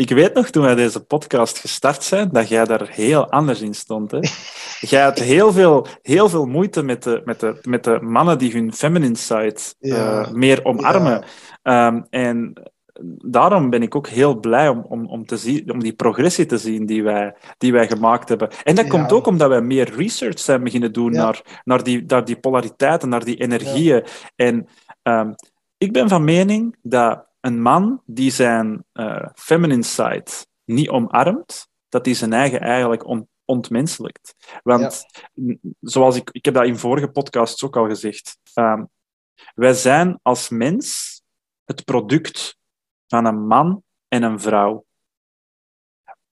ik 0.00 0.10
weet 0.10 0.34
nog, 0.34 0.50
toen 0.50 0.62
wij 0.64 0.74
deze 0.74 1.04
podcast 1.04 1.58
gestart 1.58 2.02
zijn, 2.02 2.28
dat 2.32 2.48
jij 2.48 2.64
daar 2.64 2.88
heel 2.88 3.30
anders 3.30 3.60
in 3.60 3.74
stond. 3.74 4.10
Hè? 4.10 4.18
Jij 4.80 5.02
had 5.02 5.18
heel 5.18 5.52
veel, 5.52 5.86
heel 6.02 6.28
veel 6.28 6.46
moeite 6.46 6.82
met 6.82 7.02
de, 7.02 7.20
met, 7.24 7.40
de, 7.40 7.58
met 7.62 7.84
de 7.84 7.98
mannen 8.00 8.38
die 8.38 8.52
hun 8.52 8.72
feminine 8.72 9.16
side 9.16 9.56
Ja. 9.78 10.20
eh, 10.22 10.30
meer 10.32 10.64
omarmen. 10.64 11.12
Ja, 11.12 11.22
Ehm, 11.62 12.00
en 12.10 12.52
daarom 13.24 13.70
ben 13.70 13.82
ik 13.82 13.94
ook 13.94 14.08
heel 14.08 14.40
blij 14.40 14.68
om, 14.68 14.84
om, 14.88 15.06
om, 15.06 15.26
te 15.26 15.36
zien, 15.36 15.72
om 15.72 15.80
die 15.80 15.92
progressie 15.92 16.46
te 16.46 16.58
zien 16.58 16.86
die 16.86 17.02
wij, 17.02 17.34
die 17.58 17.72
wij 17.72 17.88
gemaakt 17.88 18.28
hebben. 18.28 18.48
En 18.64 18.74
dat 18.74 18.84
Ja. 18.84 18.90
komt 18.90 19.12
ook 19.12 19.26
omdat 19.26 19.48
wij 19.48 19.60
meer 19.62 19.94
research 19.96 20.38
zijn 20.38 20.64
beginnen 20.64 20.92
doen 20.92 21.12
naar, 21.12 21.60
naar, 21.64 21.82
die, 21.82 22.04
naar 22.06 22.24
die 22.24 22.36
polariteiten, 22.40 23.08
naar 23.08 23.24
die 23.24 23.36
energieën. 23.36 24.04
En 24.36 24.66
ehm, 25.02 25.32
ik 25.78 25.92
ben 25.92 26.08
van 26.08 26.24
mening 26.24 26.76
dat 26.82 27.26
een 27.40 27.62
man 27.62 28.02
die 28.06 28.30
zijn 28.30 28.84
eh, 28.92 29.26
feminine 29.34 29.82
side 29.82 30.30
niet 30.64 30.88
omarmt, 30.88 31.68
dat 31.88 32.04
hij 32.04 32.14
zijn 32.14 32.32
eigen 32.32 32.60
eigenlijk 32.60 33.06
on- 33.06 33.28
ontmenselijkt. 33.44 34.58
Want 34.62 35.06
zoals 35.80 36.16
ik, 36.16 36.30
ik 36.30 36.44
heb 36.44 36.54
dat 36.54 36.64
in 36.66 36.78
vorige 36.78 37.08
podcasts 37.08 37.64
ook 37.64 37.76
al 37.76 37.86
gezegd, 37.86 38.38
ehm, 38.54 38.84
wij 39.54 39.74
zijn 39.74 40.18
als 40.22 40.48
mens 40.48 41.18
het 41.64 41.84
product 41.84 42.58
van 43.06 43.24
een 43.24 43.46
man 43.46 43.82
en 44.08 44.22
een 44.22 44.40
vrouw. 44.40 44.84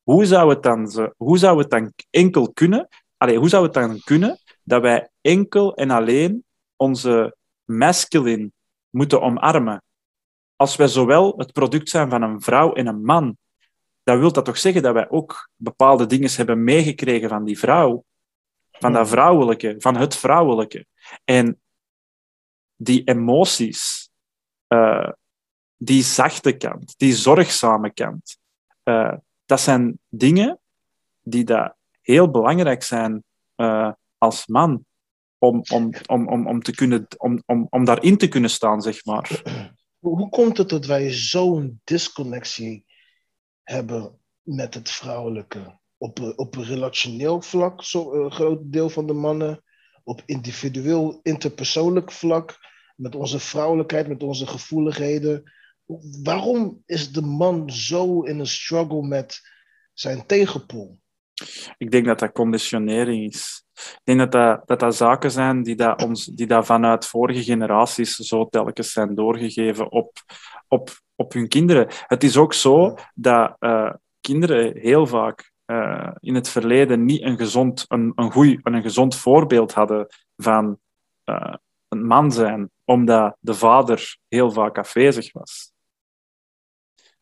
Hoe 0.03 0.25
zou 0.25 0.50
het 0.50 0.62
dan, 0.62 1.12
hoe 1.17 1.38
zou 1.38 1.59
het 1.59 1.71
dan 1.71 1.93
enkel 2.11 2.53
kunnen, 2.53 2.88
allee, 3.17 3.38
hoe 3.38 3.49
zou 3.49 3.65
het 3.65 3.75
dan 3.75 4.00
kunnen 4.05 4.38
dat 4.62 4.83
wij 4.83 5.11
enkel 5.21 5.75
en 5.75 5.91
alleen 5.91 6.45
onze 6.77 7.37
masculine 7.65 8.50
moeten 8.91 9.21
omarmen? 9.21 9.83
Als 10.59 10.77
wij 10.77 10.88
zowel 10.88 11.35
het 11.37 11.53
product 11.53 11.88
zijn 11.88 12.11
van 12.11 12.23
een 12.23 12.41
vrouw 12.41 12.73
en 12.73 12.87
een 12.87 13.05
man, 13.05 13.37
dan 14.03 14.19
wil 14.19 14.33
dat 14.33 14.45
toch 14.45 14.59
zeggen 14.59 14.83
dat 14.83 14.95
wij 14.95 15.11
ook 15.11 15.50
bepaalde 15.57 16.07
dingen 16.07 16.31
hebben 16.37 16.65
meegekregen 16.65 17.29
van 17.29 17.45
die 17.45 17.59
vrouw, 17.59 18.05
van 18.71 18.93
dat 18.93 19.09
vrouwelijke, 19.09 19.75
van 19.79 19.97
het 19.97 20.17
vrouwelijke. 20.17 20.87
En 21.25 21.61
die 22.77 23.05
emoties, 23.05 24.11
eh, 24.67 25.11
die 25.77 26.03
zachte 26.03 26.57
kant, 26.57 26.95
die 26.97 27.15
zorgzame 27.15 27.93
kant, 27.93 28.38
eh, 28.83 29.15
dat 29.45 29.61
zijn 29.61 29.99
dingen 30.09 30.61
die 31.21 31.45
dat 31.45 31.75
heel 32.00 32.31
belangrijk 32.31 32.83
zijn 32.83 33.25
eh, 33.55 33.93
als 34.19 34.47
man. 34.47 34.87
Om, 35.41 35.62
om, 35.73 35.93
om, 36.07 36.29
om, 36.29 36.47
om, 36.47 36.62
te 36.62 36.73
kunnen, 36.73 37.07
om, 37.17 37.43
om, 37.47 37.67
om 37.71 37.85
daarin 37.85 38.17
te 38.17 38.29
kunnen 38.29 38.50
staan, 38.50 38.83
zeg 38.83 39.05
maar. 39.05 39.43
Hoe, 39.99 40.28
komt 40.28 40.59
het 40.59 40.69
dat 40.69 40.87
wij 40.87 41.12
zo'n 41.12 41.81
disconnectie 41.85 42.87
hebben 43.62 44.19
met 44.43 44.75
het 44.75 44.90
vrouwelijke? 44.90 45.78
Op, 45.97 46.35
op 46.37 46.57
een 46.57 46.64
relationeel 46.64 47.43
vlak, 47.43 47.83
zo, 47.83 48.12
een 48.12 48.33
groot 48.33 48.73
deel 48.73 48.90
van 48.90 49.07
de 49.07 49.12
mannen. 49.12 49.62
Op 50.05 50.23
individueel, 50.26 51.21
interpersoonlijk 51.23 52.12
vlak. 52.12 52.59
Met 52.97 53.14
onze 53.14 53.38
vrouwelijkheid, 53.38 54.09
met 54.09 54.23
onze 54.23 54.47
gevoeligheden. 54.47 55.52
Waarom 56.23 56.83
is 56.87 57.12
de 57.12 57.23
man 57.23 57.71
zo 57.71 58.23
in 58.23 58.38
een 58.38 58.47
struggle 58.47 59.07
met 59.07 59.40
zijn 59.93 60.26
tegenpool? 60.26 60.99
Ik 61.78 61.90
denk 61.90 62.07
dat 62.07 62.18
dat 62.18 62.33
conditionering 62.33 63.33
is. 63.33 63.64
Ik 63.75 64.00
denk 64.04 64.18
dat 64.18 64.66
dat, 64.66 64.80
dat, 64.80 64.97
zaken 64.97 65.30
zijn 65.30 65.62
die, 65.62 65.76
dat 65.76 66.02
ons, 66.02 66.25
die 66.25 66.47
dat 66.47 66.66
vanuit 66.66 67.07
vorige 67.07 67.42
generaties 67.42 68.14
zo 68.14 68.49
telkens 68.49 68.92
zijn 68.92 69.14
doorgegeven 69.14 69.92
op, 69.92 70.12
op, 70.68 70.90
op 71.16 71.33
hun 71.33 71.49
kinderen. 71.49 71.87
Het 72.07 72.25
is 72.25 72.37
ook 72.37 72.52
zo 72.52 72.95
dat 73.14 73.57
eh, 73.59 73.92
kinderen 74.21 74.76
heel 74.76 75.07
vaak 75.07 75.52
eh, 75.64 76.11
in 76.21 76.35
het 76.35 76.49
verleden 76.49 77.04
niet 77.04 77.23
een 77.23 77.37
gezond, 77.37 77.85
een, 77.88 78.12
een, 78.14 78.33
goeie, 78.33 78.59
een 78.62 78.83
gezond 78.83 79.16
voorbeeld 79.16 79.73
hadden 79.73 80.07
van 80.37 80.78
eh, 81.25 81.54
een 81.88 82.07
man 82.07 82.33
zijn, 82.33 82.71
omdat 82.85 83.37
de 83.40 83.54
vader 83.54 84.18
heel 84.28 84.50
vaak 84.50 84.78
afwezig 84.78 85.33
was. 85.33 85.73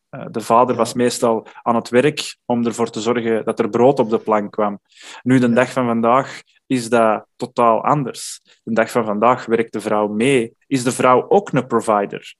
Eh, 0.09 0.25
de 0.31 0.41
vader 0.41 0.75
was 0.75 0.93
meestal 0.93 1.47
aan 1.61 1.75
het 1.75 1.89
werk 1.89 2.37
om 2.45 2.65
ervoor 2.65 2.89
te 2.89 3.01
zorgen 3.01 3.45
dat 3.45 3.59
er 3.59 3.69
brood 3.69 3.99
op 3.99 4.09
de 4.09 4.19
plank 4.19 4.51
kwam. 4.51 4.79
Nu, 5.23 5.39
de 5.39 5.53
dag 5.53 5.71
van 5.71 5.85
vandaag 5.85 6.41
is 6.65 6.89
dat 6.89 7.25
totaal 7.35 7.83
anders. 7.83 8.41
De 8.63 8.73
dag 8.73 8.91
van 8.91 9.05
vandaag 9.05 9.45
werkt 9.45 9.73
de 9.73 9.81
vrouw 9.81 10.07
mee. 10.07 10.53
Is 10.67 10.83
de 10.83 10.91
vrouw 10.91 11.29
ook 11.29 11.51
een 11.51 11.67
provider? 11.67 12.35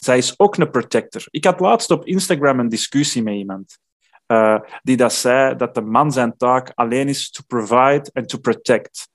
Zij 0.00 0.18
is 0.18 0.38
ook 0.38 0.56
een 0.56 0.70
protector. 0.70 1.22
Ik 1.30 1.44
had 1.44 1.60
laatst 1.60 1.90
op 1.90 2.06
Instagram 2.06 2.60
een 2.60 2.68
discussie 2.68 3.22
met 3.22 3.34
iemand. 3.34 3.78
eh, 4.26 4.60
die 4.82 4.96
dat 4.96 5.12
zei 5.12 5.56
dat 5.56 5.74
de 5.74 5.80
man 5.80 6.12
zijn 6.12 6.36
taak 6.36 6.72
alleen 6.74 7.08
is 7.08 7.30
to 7.30 7.42
provide 7.46 8.10
and 8.12 8.28
to 8.28 8.38
protect. 8.38 9.08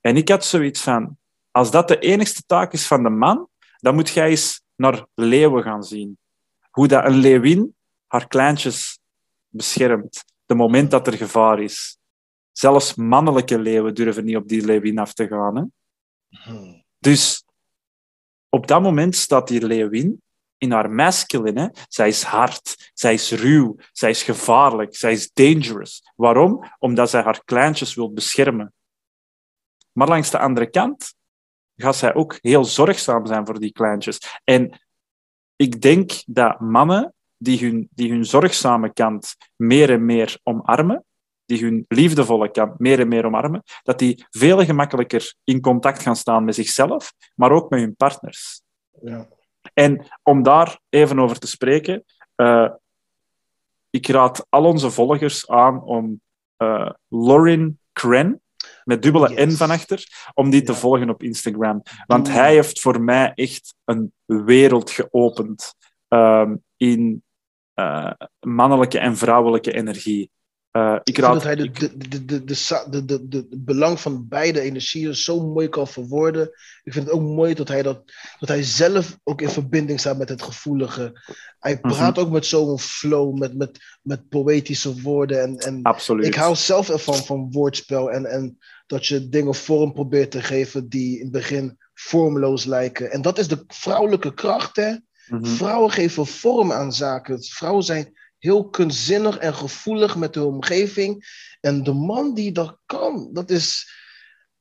En 0.00 0.16
ik 0.16 0.28
had 0.28 0.44
zoiets 0.44 0.80
van, 0.80 1.18
als 1.50 1.70
dat 1.70 1.88
de 1.88 1.98
enigste 1.98 2.42
taak 2.46 2.72
is 2.72 2.86
van 2.86 3.02
de 3.02 3.10
man, 3.10 3.48
dan 3.76 3.94
moet 3.94 4.08
jij 4.10 4.28
eens 4.28 4.62
naar 4.76 5.06
leeuwen 5.14 5.62
gaan 5.62 5.82
zien. 5.82 6.18
Hoe 6.76 6.88
dat 6.88 7.04
een 7.04 7.16
leeuwin 7.16 7.74
haar 8.06 8.26
kleintjes 8.26 8.98
beschermt, 9.48 10.24
de 10.46 10.54
moment 10.54 10.90
dat 10.90 11.06
er 11.06 11.12
gevaar 11.12 11.60
is. 11.60 11.98
Zelfs 12.52 12.94
mannelijke 12.94 13.58
leeuwen 13.58 13.94
durven 13.94 14.24
niet 14.24 14.36
op 14.36 14.48
die 14.48 14.64
leeuwin 14.64 14.98
af 14.98 15.12
te 15.12 15.26
gaan. 15.26 15.56
Hè? 15.56 15.62
Hmm. 16.28 16.84
Dus 16.98 17.44
op 18.48 18.66
dat 18.66 18.82
moment 18.82 19.16
staat 19.16 19.48
die 19.48 19.66
leeuwin 19.66 20.22
in 20.58 20.72
haar 20.72 20.90
masculine. 20.90 21.60
Hè? 21.60 21.68
Zij 21.88 22.08
is 22.08 22.22
hard, 22.22 22.90
zij 22.94 23.14
is 23.14 23.32
ruw, 23.32 23.76
zij 23.92 24.10
is 24.10 24.22
gevaarlijk, 24.22 24.96
zij 24.96 25.12
is 25.12 25.32
dangerous. 25.32 26.12
Waarom? 26.16 26.64
Omdat 26.78 27.10
zij 27.10 27.22
haar 27.22 27.44
kleintjes 27.44 27.94
wil 27.94 28.12
beschermen. 28.12 28.72
Maar 29.92 30.08
langs 30.08 30.30
de 30.30 30.38
andere 30.38 30.70
kant 30.70 31.14
gaat 31.76 31.96
zij 31.96 32.14
ook 32.14 32.38
heel 32.40 32.64
zorgzaam 32.64 33.26
zijn 33.26 33.46
voor 33.46 33.58
die 33.58 33.72
kleintjes. 33.72 34.40
En 34.44 34.85
ik 35.56 35.82
denk 35.82 36.22
dat 36.26 36.60
mannen 36.60 37.14
die 37.36 37.58
hun, 37.58 37.88
die 37.90 38.10
hun 38.10 38.24
zorgzame 38.24 38.92
kant 38.92 39.36
meer 39.56 39.90
en 39.90 40.04
meer 40.04 40.38
omarmen, 40.42 41.04
die 41.44 41.64
hun 41.64 41.84
liefdevolle 41.88 42.50
kant 42.50 42.78
meer 42.78 43.00
en 43.00 43.08
meer 43.08 43.24
omarmen, 43.24 43.62
dat 43.82 43.98
die 43.98 44.24
veel 44.30 44.64
gemakkelijker 44.64 45.34
in 45.44 45.60
contact 45.60 46.02
gaan 46.02 46.16
staan 46.16 46.44
met 46.44 46.54
zichzelf, 46.54 47.12
maar 47.34 47.50
ook 47.50 47.70
met 47.70 47.80
hun 47.80 47.96
partners. 47.96 48.62
Ja. 49.02 49.28
En 49.74 50.06
om 50.22 50.42
daar 50.42 50.80
even 50.88 51.18
over 51.18 51.38
te 51.38 51.46
spreken, 51.46 52.04
eh, 52.34 52.70
ik 53.90 54.06
raad 54.08 54.46
al 54.48 54.64
onze 54.64 54.90
volgers 54.90 55.48
aan 55.48 55.82
om 55.82 56.20
uh, 56.62 56.90
Lauren 57.08 57.80
Cren, 57.92 58.40
met 58.86 59.02
dubbele 59.02 59.46
N 59.46 59.50
van 59.50 59.70
achter, 59.70 60.30
om 60.34 60.50
die 60.50 60.62
te 60.62 60.74
volgen 60.74 61.10
op 61.10 61.22
Instagram. 61.22 61.82
Want 62.06 62.28
hij 62.28 62.54
heeft 62.54 62.80
voor 62.80 63.00
mij 63.00 63.32
echt 63.34 63.74
een 63.84 64.12
wereld 64.24 64.90
geopend 64.90 65.74
um, 66.08 66.62
in 66.76 67.22
uh, 67.74 68.12
mannelijke 68.40 68.98
en 68.98 69.16
vrouwelijke 69.16 69.72
energie. 69.72 70.30
Uh, 70.76 70.98
ik 71.02 71.18
raad, 71.18 71.32
dat 71.32 71.42
hij 71.42 71.56
de, 71.56 71.70
de, 71.96 72.24
de, 72.24 73.04
de, 73.04 73.28
de, 73.28 73.46
belang 73.50 74.00
van 74.00 74.28
beide 74.28 74.60
energieën 74.60 75.14
zo 75.14 75.46
mooi 75.46 75.68
kan 75.68 75.88
verwoorden. 75.88 76.50
Ik 76.82 76.92
vind 76.92 77.04
het 77.04 77.14
ook 77.14 77.22
mooi 77.22 77.54
dat 77.54 77.68
hij, 77.68 77.82
dat, 77.82 78.02
dat 78.38 78.48
hij 78.48 78.62
zelf 78.62 79.18
ook 79.24 79.40
in 79.40 79.48
verbinding 79.48 80.00
staat 80.00 80.18
met 80.18 80.28
het 80.28 80.42
gevoelige. 80.42 81.20
Hij 81.58 81.80
praat 81.80 81.98
mm 81.98 82.14
-hmm. 82.14 82.24
ook 82.24 82.30
met 82.30 82.46
zo'n 82.46 82.78
flow, 82.78 83.38
met, 83.38 83.56
met, 83.56 83.78
met 84.02 84.28
poëtische 84.28 85.00
woorden. 85.00 85.42
En, 85.42 85.58
en 85.58 85.82
Absoluut. 85.82 86.26
Ik 86.26 86.34
hou 86.34 86.54
zelf 86.54 86.88
ervan 86.88 87.24
van 87.24 87.50
woordspel 87.50 88.10
en, 88.10 88.24
en 88.26 88.58
dat 88.86 89.06
je 89.06 89.28
dingen 89.28 89.54
vorm 89.54 89.92
probeert 89.92 90.30
te 90.30 90.42
geven 90.42 90.88
die 90.88 91.16
in 91.16 91.22
het 91.22 91.32
begin 91.32 91.78
vormloos 91.94 92.64
lijken. 92.64 93.10
En 93.10 93.22
dat 93.22 93.38
is 93.38 93.48
de 93.48 93.64
vrouwelijke 93.66 94.34
kracht, 94.34 94.76
hè? 94.76 94.90
Mm 94.90 94.98
-hmm. 95.26 95.46
Vrouwen 95.46 95.90
geven 95.90 96.26
vorm 96.26 96.72
aan 96.72 96.92
zaken. 96.92 97.42
Vrouwen 97.42 97.84
zijn 97.84 98.14
heel 98.38 98.68
kunstzinnig 98.68 99.38
en 99.38 99.54
gevoelig 99.54 100.16
met 100.16 100.34
de 100.34 100.44
omgeving. 100.44 101.24
En 101.60 101.82
de 101.82 101.92
man 101.92 102.34
die 102.34 102.52
dat 102.52 102.78
kan, 102.86 103.30
dat 103.32 103.50
is. 103.50 103.94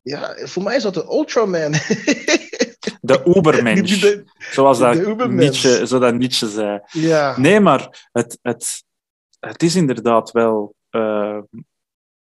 Ja, 0.02 0.36
voor 0.48 0.64
mij 0.64 0.76
is 0.76 0.84
dat 0.84 0.96
een 0.96 1.12
Ultraman. 1.12 1.72
De 3.02 3.24
Ubermensch. 3.38 4.18
Zoals 4.38 4.80
dat 4.80 5.30
Nietzsche, 5.30 5.88
zo 5.88 6.00
dat 6.00 6.14
Nietzsche 6.14 6.50
zei. 6.50 6.82
Ja. 6.92 7.40
Nee, 7.40 7.60
maar 7.60 8.10
het, 8.12 8.40
het, 8.42 8.84
het 9.40 9.64
is 9.64 9.76
inderdaad 9.76 10.32
wel. 10.32 10.76
Uh, 10.92 11.40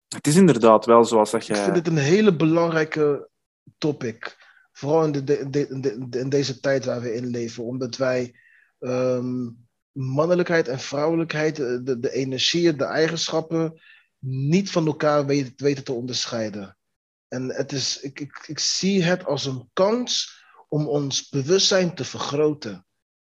het 0.08 0.28
is 0.28 0.36
inderdaad 0.36 0.86
wel 0.86 1.06
zoals 1.06 1.32
dat 1.32 1.46
jij. 1.46 1.58
Ik 1.58 1.64
vind 1.64 1.76
het 1.76 1.88
een 1.88 1.98
hele 1.98 2.36
belangrijke 2.36 3.30
topic. 3.78 4.38
Vooral 4.72 5.04
in, 5.04 5.12
de, 5.12 5.50
de, 5.50 6.20
in 6.20 6.30
deze 6.30 6.60
tijd 6.60 6.86
waar 6.86 7.02
we 7.02 7.14
in 7.14 7.28
leven. 7.28 7.64
Omdat 7.64 7.98
wij. 7.98 8.36
Um, 8.80 9.68
mannelijkheid 9.94 10.68
en 10.68 10.80
vrouwelijkheid, 10.80 11.56
de, 11.56 12.00
de 12.00 12.12
energieën, 12.12 12.78
de 12.78 12.86
eigenschappen, 12.86 13.82
niet 14.20 14.72
van 14.72 14.86
elkaar 14.86 15.26
weten, 15.26 15.54
weten 15.58 15.84
te 15.84 15.94
onderscheiden. 15.94 16.78
En 17.28 17.50
het 17.50 17.72
is, 17.72 18.00
ik, 18.00 18.20
ik, 18.20 18.44
ik 18.48 18.60
zie 18.60 19.04
het 19.04 19.26
als 19.26 19.46
een 19.46 19.70
kans 19.74 20.42
om 20.70 20.88
ons 20.88 21.30
bewustzijn 21.30 21.96
te 21.96 22.06
vergroten. 22.06 22.86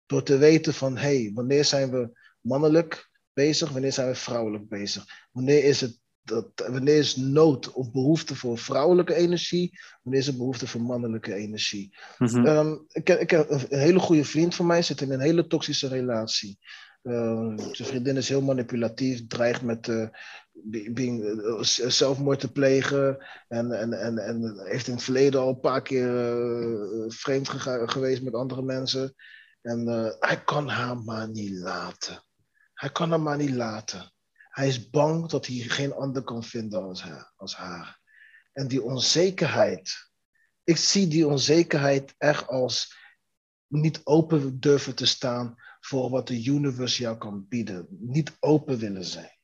Door 0.07 0.23
te 0.23 0.37
weten 0.37 0.75
van, 0.75 0.97
hé, 0.97 1.23
hey, 1.23 1.31
wanneer 1.35 1.65
zijn 1.65 1.91
we 1.91 2.19
mannelijk 2.41 3.11
bezig, 3.33 3.71
wanneer 3.71 3.93
zijn 3.93 4.09
we 4.09 4.15
vrouwelijk 4.15 4.69
bezig? 4.69 5.05
Wanneer 5.33 5.65
is 5.65 5.81
het 5.81 6.00
dat, 6.31 6.69
wanneer 6.71 6.97
is 6.97 7.17
nood 7.17 7.73
of 7.73 7.93
behoefte 7.93 8.37
voor 8.37 8.59
vrouwelijke 8.59 9.15
energie? 9.15 9.79
Wanneer 10.03 10.21
is 10.21 10.27
er 10.27 10.37
behoefte 10.37 10.67
voor 10.67 10.81
mannelijke 10.81 11.35
energie? 11.35 11.97
Mm 12.19 12.29
-hmm. 12.29 12.47
um, 12.47 12.85
ik, 12.89 13.09
ik, 13.09 13.31
heb 13.31 13.51
een 13.51 13.79
hele 13.79 13.99
goede 13.99 14.25
vriend 14.25 14.55
van 14.55 14.67
mij, 14.67 14.83
zit 14.83 15.01
in 15.01 15.11
een 15.11 15.21
hele 15.21 15.47
toxische 15.47 15.89
relatie. 15.89 16.59
Uh, 17.03 17.53
zijn 17.57 17.89
vriendin 17.89 18.17
is 18.17 18.29
heel 18.29 18.43
manipulatief, 18.43 19.27
dreigt 19.27 19.63
met 19.63 19.89
uh, 19.89 20.09
being, 20.93 21.25
uh, 21.25 21.63
zelfmoord 21.89 22.41
te 22.41 22.53
plegen. 22.53 23.27
En, 23.49 23.73
en, 23.73 23.93
en, 23.93 24.19
en 24.19 24.61
heeft 24.65 24.87
in 24.87 24.95
het 24.95 25.03
verleden 25.03 25.41
al 25.41 25.49
een 25.49 25.61
paar 25.61 25.83
keer 25.83 26.35
vreemd 27.09 27.49
geweest 27.91 28.23
met 28.23 28.35
andere 28.35 28.63
mensen. 28.63 29.15
En 29.63 29.87
hij 30.21 30.43
kan 30.45 30.69
haar 30.69 30.99
maar 30.99 31.29
niet 31.29 31.59
laten. 31.59 32.23
Hij 32.75 32.91
kan 32.91 33.11
haar 33.11 33.21
maar 33.21 33.37
niet 33.37 33.55
laten. 33.55 34.13
Hij 34.61 34.69
is 34.69 34.91
bang 34.91 35.29
dat 35.29 35.47
hij 35.47 35.57
geen 35.57 35.93
ander 35.93 36.23
kan 36.23 36.45
vinden 36.45 36.83
als 36.83 37.03
haar. 37.03 37.33
Als 37.37 37.57
haar. 37.57 38.01
En 38.53 38.69
die 38.69 38.83
onzekerheid. 38.83 40.11
Ik 40.65 40.77
zie 40.77 41.09
die 41.09 41.27
onzekerheid 41.27 42.15
echt 42.19 42.47
als 42.47 42.97
niet 43.67 44.01
open 44.05 44.61
durven 44.61 44.95
te 44.95 45.07
staan 45.07 45.55
voor 45.81 46.11
wat 46.11 46.27
de 46.27 46.45
universe 46.45 47.03
jou 47.03 47.17
kan 47.17 47.47
bieden. 47.49 47.87
Niet 47.91 48.37
open 48.41 48.79
willen 48.79 49.05
zijn. 49.05 49.39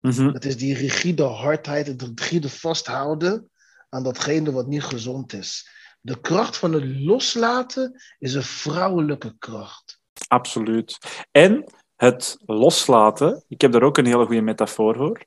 Mm 0.00 0.10
-hmm. 0.10 0.32
Het 0.32 0.44
is 0.44 0.56
die 0.56 0.74
rigide 0.74 1.22
hardheid, 1.22 1.86
het 1.86 2.02
rigide 2.02 2.48
vasthouden 2.48 3.50
aan 3.88 4.02
datgene 4.02 4.52
wat 4.52 4.66
niet 4.66 4.84
gezond 4.84 5.32
is. 5.32 5.68
De 6.00 6.20
kracht 6.20 6.56
van 6.56 6.72
het 6.72 6.84
loslaten 6.84 8.02
is 8.18 8.34
een 8.34 8.42
vrouwelijke 8.42 9.38
kracht. 9.38 10.00
Absoluut. 10.28 10.98
En 11.30 11.64
het 11.96 12.36
loslaten, 12.46 13.44
ik 13.48 13.60
heb 13.60 13.72
daar 13.72 13.82
ook 13.82 13.98
een 13.98 14.06
hele 14.06 14.26
goede 14.26 14.40
metafoor 14.40 14.96
voor, 14.96 15.24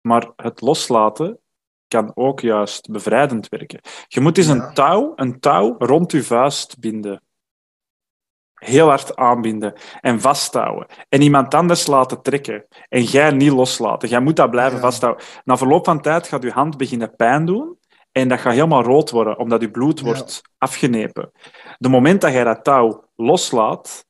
maar 0.00 0.32
het 0.36 0.60
loslaten 0.60 1.38
kan 1.88 2.12
ook 2.14 2.40
juist 2.40 2.90
bevrijdend 2.90 3.48
werken. 3.48 3.80
Je 4.08 4.20
moet 4.20 4.38
eens 4.38 4.46
ja. 4.46 4.52
een, 4.52 4.74
touw, 4.74 5.12
een 5.16 5.40
touw 5.40 5.74
rond 5.78 6.12
je 6.12 6.22
vuist 6.22 6.78
binden. 6.78 7.22
Heel 8.54 8.88
hard 8.88 9.16
aanbinden 9.16 9.74
en 10.00 10.20
vasthouden. 10.20 10.86
En 11.08 11.22
iemand 11.22 11.54
anders 11.54 11.86
laten 11.86 12.22
trekken. 12.22 12.66
En 12.88 13.02
jij 13.02 13.30
niet 13.30 13.52
loslaten. 13.52 14.08
Jij 14.08 14.20
moet 14.20 14.36
dat 14.36 14.50
blijven 14.50 14.74
ja. 14.74 14.80
vasthouden. 14.80 15.24
Na 15.44 15.56
verloop 15.56 15.84
van 15.84 16.00
tijd 16.00 16.28
gaat 16.28 16.42
je 16.42 16.50
hand 16.50 16.76
beginnen 16.76 17.16
pijn 17.16 17.44
doen. 17.44 17.78
En 18.12 18.28
dat 18.28 18.40
gaat 18.40 18.52
helemaal 18.52 18.82
rood 18.82 19.10
worden, 19.10 19.38
omdat 19.38 19.60
je 19.60 19.70
bloed 19.70 20.00
wordt 20.00 20.40
ja. 20.42 20.50
afgenepen. 20.58 21.32
De 21.78 21.88
moment 21.88 22.20
dat 22.20 22.32
jij 22.32 22.44
dat 22.44 22.64
touw 22.64 23.08
loslaat, 23.16 24.06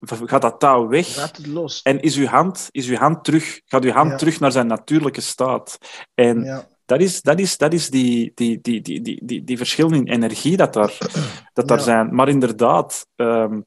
gaat 0.00 0.42
dat 0.42 0.60
touw 0.60 0.88
weg 0.88 1.14
het 1.22 1.46
los. 1.46 1.80
en 1.82 2.00
is 2.00 2.16
uw 2.16 2.26
hand, 2.26 2.68
is 2.70 2.88
uw 2.88 2.96
hand 2.96 3.24
terug, 3.24 3.60
gaat 3.64 3.84
uw 3.84 3.90
hand 3.90 4.10
Ja. 4.10 4.16
terug 4.16 4.40
naar 4.40 4.52
zijn 4.52 4.66
natuurlijke 4.66 5.20
staat. 5.20 5.78
En 6.14 6.42
Ja. 6.44 6.66
dat 6.86 7.00
is, 7.00 7.22
dat 7.22 7.38
is, 7.40 7.56
dat 7.56 7.72
is 7.72 7.90
die, 7.90 8.32
die, 8.34 8.60
die, 8.60 8.80
die, 8.80 9.00
die, 9.00 9.20
die, 9.24 9.44
die 9.44 9.56
verschillen 9.56 9.94
in 9.94 10.08
energie 10.08 10.56
dat 10.56 10.72
daar, 10.72 10.98
dat 11.52 11.68
daar 11.68 11.78
Ja. 11.78 11.84
zijn. 11.84 12.14
Maar 12.14 12.28
inderdaad, 12.28 13.06
ehm, 13.16 13.60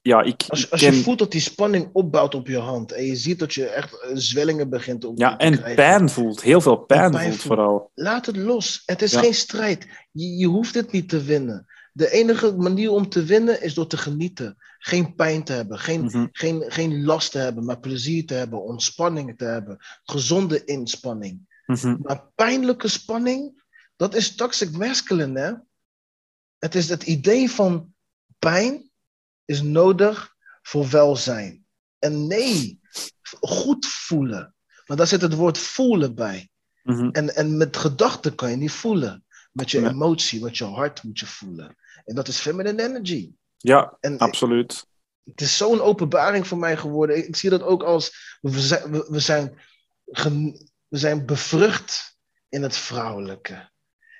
ja, 0.00 0.22
ik, 0.22 0.44
Als, 0.48 0.64
ik 0.64 0.72
als 0.72 0.80
ken- 0.80 0.94
je 0.94 1.02
voelt 1.02 1.18
dat 1.18 1.30
die 1.32 1.40
spanning 1.40 1.88
opbouwt 1.92 2.34
op 2.34 2.46
je 2.46 2.58
hand 2.58 2.92
en 2.92 3.04
je 3.04 3.16
ziet 3.16 3.38
dat 3.38 3.54
je 3.54 3.66
echt 3.66 4.02
eh, 4.02 4.10
zwellingen 4.14 4.68
begint 4.70 5.04
op 5.04 5.18
ja, 5.18 5.36
te 5.36 5.44
en 5.44 5.52
krijgen. 5.52 5.74
pijn 5.76 6.08
voelt, 6.10 6.42
heel 6.42 6.60
veel 6.60 6.76
pijn, 6.76 7.10
pijn 7.10 7.22
voelt 7.22 7.34
voelt. 7.42 7.46
vooral. 7.58 7.90
Laat 7.94 8.26
het 8.26 8.36
los. 8.36 8.82
Het 8.86 9.02
is 9.02 9.12
Ja. 9.12 9.20
geen 9.20 9.34
strijd. 9.34 9.86
Je, 10.12 10.36
je 10.36 10.46
hoeft 10.46 10.74
het 10.74 10.92
niet 10.92 11.08
te 11.08 11.22
winnen. 11.22 11.66
De 11.92 12.10
enige 12.10 12.52
manier 12.56 12.90
om 12.90 13.08
te 13.08 13.24
winnen 13.24 13.62
is 13.62 13.74
door 13.74 13.86
te 13.86 13.96
genieten. 13.96 14.56
Geen 14.86 15.14
pijn 15.14 15.44
te 15.44 15.52
hebben, 15.52 15.78
geen, 15.78 16.04
Mhm. 16.04 16.26
geen, 16.32 16.64
geen 16.68 17.04
last 17.04 17.30
te 17.32 17.38
hebben, 17.38 17.64
maar 17.64 17.80
plezier 17.80 18.26
te 18.26 18.34
hebben, 18.34 18.62
ontspanning 18.62 19.38
te 19.38 19.44
hebben, 19.44 19.76
gezonde 20.04 20.64
inspanning. 20.64 21.60
Mhm. 21.66 21.96
Maar 22.02 22.30
pijnlijke 22.34 22.88
spanning, 22.88 23.62
dat 23.96 24.14
is 24.14 24.34
toxic 24.34 24.70
masculine, 24.70 25.40
hè? 25.40 25.52
Het 26.58 26.74
is 26.74 26.88
het 26.88 27.02
idee 27.02 27.50
van 27.50 27.94
pijn 28.38 28.90
is 29.44 29.62
nodig 29.62 30.34
voor 30.62 30.88
welzijn. 30.90 31.66
En 31.98 32.26
nee, 32.26 32.80
goed 33.40 33.86
voelen. 33.86 34.54
Maar 34.86 34.96
daar 34.96 35.06
zit 35.06 35.20
het 35.22 35.34
woord 35.34 35.58
voelen 35.58 36.14
bij. 36.14 36.50
Mhm. 36.82 37.08
En, 37.08 37.34
en 37.34 37.56
met 37.56 37.76
gedachten 37.76 38.34
kan 38.34 38.50
je 38.50 38.56
niet 38.56 38.72
voelen. 38.72 39.24
Met 39.52 39.70
je 39.70 39.88
emotie, 39.88 40.42
met 40.42 40.58
je 40.58 40.64
hart 40.64 41.02
moet 41.02 41.18
je 41.18 41.26
voelen. 41.26 41.76
En 42.04 42.14
dat 42.14 42.28
is 42.28 42.38
feminine 42.38 42.82
energy. 42.82 43.32
Ja, 43.56 43.96
En 44.00 44.18
absoluut. 44.18 44.86
het 45.24 45.40
is 45.40 45.56
zo'n 45.56 45.80
openbaring 45.80 46.46
voor 46.46 46.58
mij 46.58 46.76
geworden. 46.76 47.16
Ik, 47.16 47.26
ik 47.26 47.36
zie 47.36 47.50
dat 47.50 47.62
ook 47.62 47.82
als 47.82 48.36
we 48.40 48.60
zijn, 48.60 48.90
we, 48.90 49.06
we 49.10 49.20
zijn, 49.20 49.58
gen- 50.06 50.70
we 50.88 50.98
zijn 50.98 51.26
bevrucht 51.26 52.16
in 52.48 52.62
het 52.62 52.76
vrouwelijke. 52.76 53.70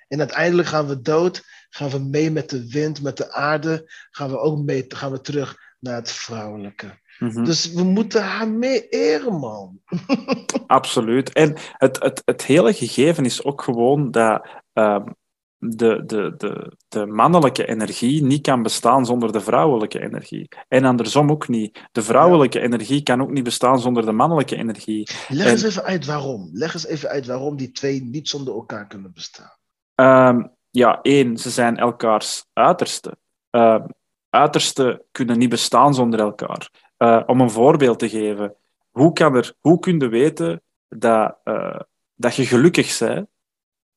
En 0.08 0.18
uiteindelijk 0.18 0.68
gaan 0.68 0.86
we 0.86 1.00
dood, 1.00 1.42
gaan 1.70 1.90
we 1.90 1.98
mee 1.98 2.30
met 2.30 2.50
de 2.50 2.70
wind, 2.70 3.02
met 3.02 3.16
de 3.16 3.32
aarde, 3.32 3.92
gaan 4.10 4.30
we 4.30 4.38
ook 4.38 4.58
mee, 4.58 4.84
gaan 4.88 5.10
we 5.10 5.20
terug 5.20 5.56
naar 5.80 5.94
het 5.94 6.10
vrouwelijke. 6.12 6.98
Mhm. 7.18 7.44
Dus 7.44 7.72
we 7.72 7.82
moeten 7.82 8.22
haar 8.22 8.48
meer 8.48 8.88
eren, 8.88 9.38
man. 9.38 9.80
Absoluut. 10.66 11.32
En 11.32 11.56
het, 11.72 12.02
het, 12.02 12.22
het 12.24 12.44
hele 12.44 12.74
gegeven 12.74 13.24
is 13.24 13.44
ook 13.44 13.62
gewoon 13.62 14.10
dat 14.10 14.46
ehm, 14.72 15.06
de, 15.70 16.02
de, 16.06 16.34
de, 16.36 16.72
de 16.88 17.06
mannelijke 17.06 17.66
energie 17.66 18.22
niet 18.22 18.42
kan 18.42 18.62
bestaan 18.62 19.06
zonder 19.06 19.32
de 19.32 19.40
vrouwelijke 19.40 20.00
energie. 20.00 20.48
En 20.68 20.84
andersom 20.84 21.30
ook 21.30 21.48
niet. 21.48 21.88
De 21.92 22.02
vrouwelijke 22.02 22.60
energie 22.60 23.02
kan 23.02 23.22
ook 23.22 23.30
niet 23.30 23.44
bestaan 23.44 23.80
zonder 23.80 24.04
de 24.04 24.12
mannelijke 24.12 24.56
energie. 24.56 25.08
Leg 25.28 25.46
En- 25.46 25.52
eens 25.52 25.62
even 25.62 25.84
uit 25.84 26.06
waarom. 26.06 26.48
Leg 26.52 26.74
eens 26.74 26.86
even 26.86 27.08
uit 27.08 27.26
waarom 27.26 27.56
die 27.56 27.72
twee 27.72 28.02
niet 28.02 28.28
zonder 28.28 28.54
elkaar 28.54 28.86
kunnen 28.86 29.12
bestaan. 29.12 29.52
Ehm, 29.94 30.46
ja, 30.70 30.98
één, 31.02 31.36
ze 31.36 31.50
zijn 31.50 31.76
elkaars 31.76 32.44
uiterste. 32.52 33.16
Ehm 33.50 33.86
uitersten 34.36 35.02
kunnen 35.12 35.38
niet 35.38 35.48
bestaan 35.48 35.94
zonder 35.94 36.20
elkaar. 36.20 36.70
Eh, 36.96 37.22
om 37.26 37.40
een 37.40 37.50
voorbeeld 37.50 37.98
te 37.98 38.08
geven, 38.08 38.56
hoe, 38.90 39.12
kan 39.12 39.34
er, 39.34 39.54
hoe 39.60 39.78
kun 39.78 39.98
je 39.98 40.08
weten 40.08 40.62
dat, 40.88 41.38
eh, 41.44 41.80
dat 42.14 42.34
je 42.34 42.46
gelukkig 42.46 42.98
bent 42.98 43.28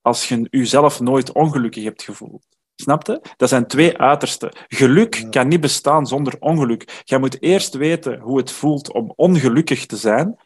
als 0.01 0.27
je 0.27 0.47
jezelf 0.49 0.99
nooit 0.99 1.31
ongelukkig 1.31 1.83
hebt 1.83 2.03
gevoeld? 2.03 2.45
Snapte? 2.75 3.21
Dat 3.38 3.49
zijn 3.49 3.67
twee 3.67 3.97
uitersten. 3.97 4.51
Geluk 4.67 5.27
kan 5.29 5.47
niet 5.47 5.62
bestaan 5.62 6.07
zonder 6.07 6.35
ongeluk. 6.39 7.01
Jij 7.03 7.19
moet 7.19 7.41
eerst 7.41 7.73
weten 7.73 8.19
hoe 8.19 8.38
het 8.38 8.51
voelt 8.51 8.93
om 8.93 9.13
ongelukkig 9.15 9.85
te 9.85 9.97
zijn, 9.97 10.39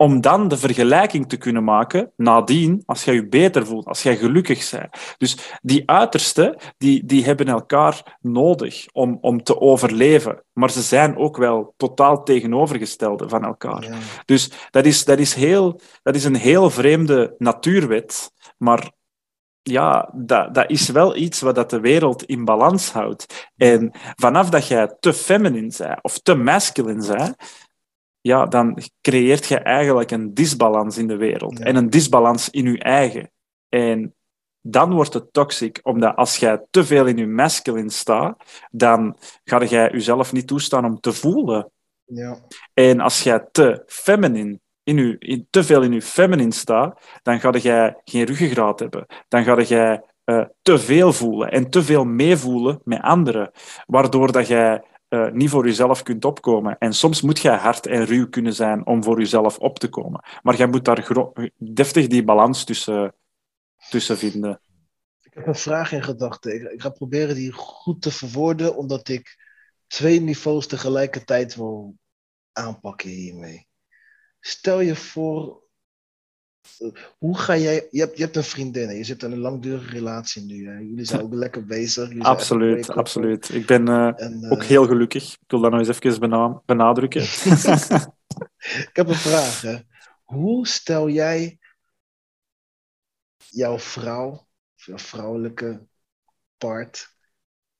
om 0.00 0.20
dan 0.20 0.48
de 0.48 0.56
vergelijking 0.56 1.28
te 1.28 1.36
kunnen 1.36 1.64
maken 1.64 2.12
nadien, 2.16 2.82
als 2.86 3.04
jij 3.04 3.14
je 3.14 3.28
beter 3.28 3.66
voelt, 3.66 3.86
als 3.86 4.02
jij 4.02 4.16
gelukkig 4.16 4.70
bent. 4.70 5.14
Dus 5.16 5.58
die 5.62 5.90
uitersten, 5.90 6.56
die, 6.76 7.04
die 7.04 7.24
hebben 7.24 7.48
elkaar 7.48 8.18
nodig 8.20 8.86
om, 8.92 9.18
om 9.20 9.42
te 9.42 9.60
overleven. 9.60 10.42
Maar 10.52 10.70
ze 10.70 10.82
zijn 10.82 11.16
ook 11.16 11.36
wel 11.36 11.74
totaal 11.76 12.22
tegenovergestelde 12.22 13.28
van 13.28 13.44
elkaar. 13.44 13.88
Dus 14.24 14.50
dat 14.70 14.86
is, 14.86 15.04
dat, 15.04 15.18
is 15.18 15.34
heel, 15.34 15.80
dat 16.02 16.14
is 16.14 16.24
een 16.24 16.36
heel 16.36 16.70
vreemde 16.70 17.34
natuurwet. 17.38 18.32
Maar 18.56 18.90
ja, 19.62 20.10
dat, 20.14 20.54
dat 20.54 20.70
is 20.70 20.88
wel 20.88 21.16
iets 21.16 21.40
wat 21.40 21.54
dat 21.54 21.70
de 21.70 21.80
wereld 21.80 22.22
in 22.22 22.44
balans 22.44 22.92
houdt. 22.92 23.48
En 23.56 23.90
vanaf 24.16 24.48
dat 24.48 24.66
jij 24.66 24.96
te 25.00 25.12
feminine 25.12 25.72
bent 25.78 26.02
of 26.02 26.18
te 26.18 26.34
masculine 26.34 27.06
bent, 27.06 27.36
ja, 28.28 28.46
dan 28.46 28.78
creëert 29.00 29.46
je 29.46 29.58
eigenlijk 29.58 30.10
een 30.10 30.34
disbalans 30.34 30.98
in 30.98 31.06
de 31.06 31.16
wereld. 31.16 31.60
En 31.60 31.76
een 31.76 31.90
disbalans 31.90 32.50
in 32.50 32.72
je 32.72 32.78
eigen. 32.78 33.30
En 33.68 34.14
dan 34.60 34.92
wordt 34.92 35.14
het 35.14 35.32
toxic, 35.32 35.80
omdat 35.82 36.16
als 36.16 36.36
jij 36.36 36.66
te 36.70 36.84
veel 36.84 37.06
in 37.06 37.16
je 37.16 37.26
masculine 37.26 37.90
staat, 37.90 38.36
dan 38.70 39.16
ga 39.44 39.64
jij 39.64 39.90
jezelf 39.90 40.32
niet 40.32 40.46
toestaan 40.46 40.84
om 40.84 41.00
te 41.00 41.12
voelen. 41.12 41.70
Ja. 42.04 42.38
En 42.74 43.00
als 43.00 43.22
jij 43.22 43.48
te 43.52 43.82
feminine 43.86 44.58
in 44.82 44.98
u, 44.98 45.16
in, 45.18 45.46
te 45.50 45.64
veel 45.64 45.82
in 45.82 45.92
je 45.92 46.02
feminine 46.02 46.52
staat, 46.52 47.00
dan 47.22 47.40
ga 47.40 47.50
jij 47.50 48.00
geen 48.04 48.24
ruggengraat 48.24 48.78
hebben. 48.78 49.06
Dan 49.28 49.44
ga 49.44 49.60
jij 49.60 50.02
uh, 50.24 50.44
te 50.62 50.78
veel 50.78 51.12
voelen 51.12 51.50
en 51.50 51.70
te 51.70 51.82
veel 51.82 52.04
meevoelen 52.04 52.80
met 52.84 53.02
anderen, 53.02 53.50
waardoor 53.86 54.32
dat 54.32 54.46
jij 54.46 54.82
uh, 55.08 55.30
niet 55.30 55.50
voor 55.50 55.66
jezelf 55.66 56.02
kunt 56.02 56.24
opkomen. 56.24 56.78
En 56.78 56.92
soms 56.92 57.20
moet 57.20 57.38
jij 57.38 57.56
hard 57.56 57.86
en 57.86 58.04
ruw 58.04 58.28
kunnen 58.28 58.54
zijn 58.54 58.86
om 58.86 59.04
voor 59.04 59.18
jezelf 59.18 59.58
op 59.58 59.78
te 59.78 59.88
komen. 59.88 60.24
Maar 60.42 60.56
jij 60.56 60.66
moet 60.66 60.84
daar 60.84 61.32
deftig 61.56 62.06
die 62.06 62.24
balans 62.24 62.64
tussen, 62.64 63.14
tussen 63.90 64.18
vinden. 64.18 64.60
Ik 65.22 65.34
heb 65.34 65.46
een 65.46 65.54
vraag 65.54 65.92
in 65.92 66.02
gedachten. 66.02 66.72
Ik 66.72 66.82
ga 66.82 66.90
proberen 66.90 67.34
die 67.34 67.52
goed 67.52 68.02
te 68.02 68.10
verwoorden, 68.10 68.76
omdat 68.76 69.08
ik 69.08 69.36
twee 69.86 70.20
niveaus 70.20 70.66
tegelijkertijd 70.66 71.54
wil 71.54 71.94
aanpakken 72.52 73.08
hiermee. 73.08 73.66
Stel 74.40 74.80
je 74.80 74.96
voor, 74.96 75.62
hoe 77.18 77.38
ga 77.38 77.56
jij, 77.56 77.88
je 77.90 78.00
hebt, 78.00 78.16
je 78.16 78.22
hebt 78.22 78.36
een 78.36 78.44
vriendin, 78.44 78.96
je 78.96 79.04
zit 79.04 79.22
in 79.22 79.32
een 79.32 79.38
langdurige 79.38 79.90
relatie 79.90 80.42
nu. 80.42 80.68
Hè? 80.68 80.78
Jullie 80.78 81.04
zijn 81.04 81.22
ook 81.22 81.34
lekker 81.34 81.64
bezig. 81.64 82.18
absoluut, 82.18 82.90
absoluut. 82.90 83.48
Ik 83.48 83.66
ben 83.66 83.88
uh, 83.88 84.52
ook 84.52 84.64
heel 84.64 84.86
gelukkig. 84.86 85.32
Ik 85.32 85.38
wil 85.46 85.60
dat 85.60 85.70
nog 85.70 85.80
eens 85.80 86.00
even 86.00 86.62
benadrukken. 86.66 87.22
ik 88.88 88.90
heb 88.92 89.08
een 89.08 89.14
vraag. 89.14 89.60
Hè? 89.60 89.78
Hoe 90.24 90.66
stel 90.66 91.08
jij 91.08 91.58
jouw 93.36 93.78
vrouw, 93.78 94.46
jouw 94.74 94.98
vrouwelijke 94.98 95.86
part, 96.56 97.16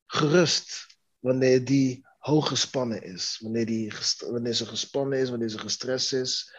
gerust 0.06 0.86
wanneer 1.18 1.64
die 1.64 2.06
hoog 2.18 2.48
gespannen 2.48 3.02
is? 3.02 3.38
Wanneer, 3.42 3.66
die 3.66 3.92
wanneer 4.18 4.52
ze 4.52 4.66
gespannen 4.66 5.18
is, 5.18 5.30
wanneer 5.30 5.48
ze 5.48 5.58
gestrest 5.58 6.12
is? 6.12 6.54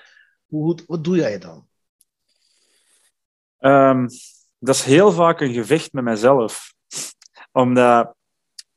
Hoe, 0.45 0.79
wat 0.87 1.03
doe 1.03 1.15
jij 1.15 1.39
dan? 1.39 1.68
Um, 3.60 4.08
dat 4.60 4.76
is 4.76 4.84
heel 4.84 5.12
vaak 5.12 5.41
een 5.41 5.54
gevecht 5.54 5.93
met 5.93 6.04
mezelf. 6.04 6.74
Omdat 7.52 8.15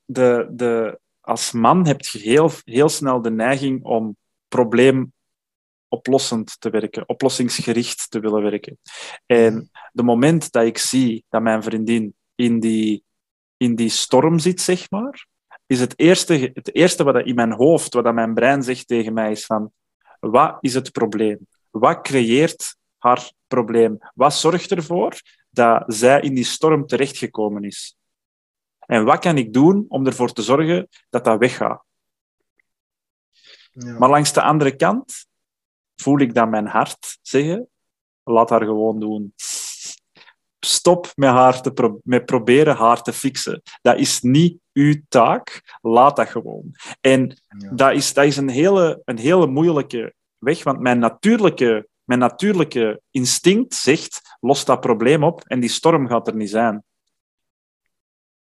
de, 0.04 0.48
de, 0.50 1.00
als 1.20 1.52
man 1.52 1.86
heb 1.86 2.00
je 2.00 2.18
heel, 2.18 2.50
heel 2.64 2.88
snel 2.88 3.22
de 3.22 3.30
neiging 3.30 3.84
om 3.84 4.16
probleemoplossend 4.48 6.60
te 6.60 6.70
werken, 6.70 7.08
oplossingsgericht 7.08 8.10
te 8.10 8.20
willen 8.20 8.42
werken. 8.42 8.78
En 9.26 9.70
de 9.92 10.02
moment 10.02 10.52
dat 10.52 10.64
ik 10.64 10.78
zie 10.78 11.24
dat 11.28 11.42
mijn 11.42 11.62
vriendin 11.62 12.14
in 12.34 12.60
die, 12.60 13.04
in 13.56 13.74
die 13.74 13.88
storm 13.88 14.38
zit, 14.38 14.60
zeg 14.60 14.90
maar, 14.90 15.26
is 15.66 15.80
het 15.80 15.98
eerste, 15.98 16.50
het 16.54 16.74
eerste 16.74 17.04
wat 17.04 17.26
in 17.26 17.34
mijn 17.34 17.52
hoofd, 17.52 17.94
wat 17.94 18.14
mijn 18.14 18.34
brein 18.34 18.62
zegt 18.62 18.86
tegen 18.86 19.12
mij, 19.12 19.30
is 19.30 19.46
van, 19.46 19.72
wat 20.20 20.56
is 20.60 20.74
het 20.74 20.92
probleem? 20.92 21.46
Wat 21.70 22.00
creëert 22.00 22.76
haar 23.02 23.32
probleem? 23.46 23.98
Wat 24.14 24.34
zorgt 24.34 24.70
ervoor 24.70 25.20
dat 25.50 25.84
zij 25.86 26.20
in 26.20 26.34
die 26.34 26.44
storm 26.44 26.86
terechtgekomen 26.86 27.64
is? 27.64 27.96
En 28.78 29.04
wat 29.04 29.18
kan 29.18 29.36
ik 29.36 29.52
doen 29.52 29.84
om 29.88 30.06
ervoor 30.06 30.32
te 30.32 30.42
zorgen 30.42 30.88
dat 31.10 31.24
dat 31.24 31.38
weggaat? 31.38 31.84
Ja. 33.72 33.98
Maar 33.98 34.08
langs 34.08 34.32
de 34.32 34.42
andere 34.42 34.76
kant 34.76 35.26
voel 35.96 36.20
ik 36.20 36.34
dan 36.34 36.50
mijn 36.50 36.66
hart 36.66 37.18
zeggen: 37.22 37.68
laat 38.22 38.50
haar 38.50 38.64
gewoon 38.64 39.00
doen. 39.00 39.34
Stop 40.60 41.12
met, 41.14 41.30
haar 41.30 41.62
te 41.62 42.00
met 42.02 42.24
proberen 42.24 42.76
haar 42.76 43.02
te 43.02 43.12
fixen. 43.12 43.62
Dat 43.80 43.98
is 43.98 44.20
niet 44.20 44.58
uw 44.72 44.94
taak. 45.08 45.78
Laat 45.80 46.16
dat 46.16 46.28
gewoon. 46.28 46.74
En 47.00 47.42
dat, 47.72 47.92
is, 47.92 48.14
dat 48.14 48.24
is 48.24 48.36
een 48.36 48.48
hele, 48.48 49.02
een 49.04 49.18
hele 49.18 49.46
moeilijke 49.46 50.14
weg, 50.38 50.62
want 50.62 50.80
mijn 50.80 50.98
natuurlijke 50.98 51.88
mijn 52.04 52.20
natuurlijke 52.20 53.00
instinct 53.10 53.74
zegt, 53.74 54.36
los 54.40 54.64
dat 54.64 54.80
probleem 54.80 55.24
op 55.24 55.42
en 55.44 55.60
die 55.60 55.70
storm 55.70 56.08
gaat 56.08 56.26
er 56.26 56.36
niet 56.36 56.50
zijn. 56.50 56.84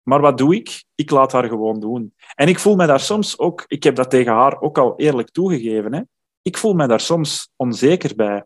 Maar 0.02 0.20
wat 0.20 0.38
doe 0.38 0.54
ik? 0.54 0.84
Ik 0.94 1.10
laat 1.10 1.32
haar 1.32 1.48
gewoon 1.48 1.80
doen. 1.80 2.14
En 2.34 2.48
ik 2.48 2.58
voel 2.58 2.76
me 2.76 2.86
daar 2.86 3.00
soms 3.00 3.38
ook, 3.38 3.64
ik 3.66 3.82
heb 3.82 3.96
dat 3.96 4.10
tegen 4.10 4.32
haar 4.32 4.60
ook 4.60 4.78
al 4.78 4.96
eerlijk 4.96 5.30
toegegeven, 5.30 5.94
hè, 5.94 6.00
ik 6.42 6.56
voel 6.56 6.74
me 6.74 6.86
daar 6.86 7.00
soms 7.00 7.50
onzeker 7.56 8.16
bij. 8.16 8.44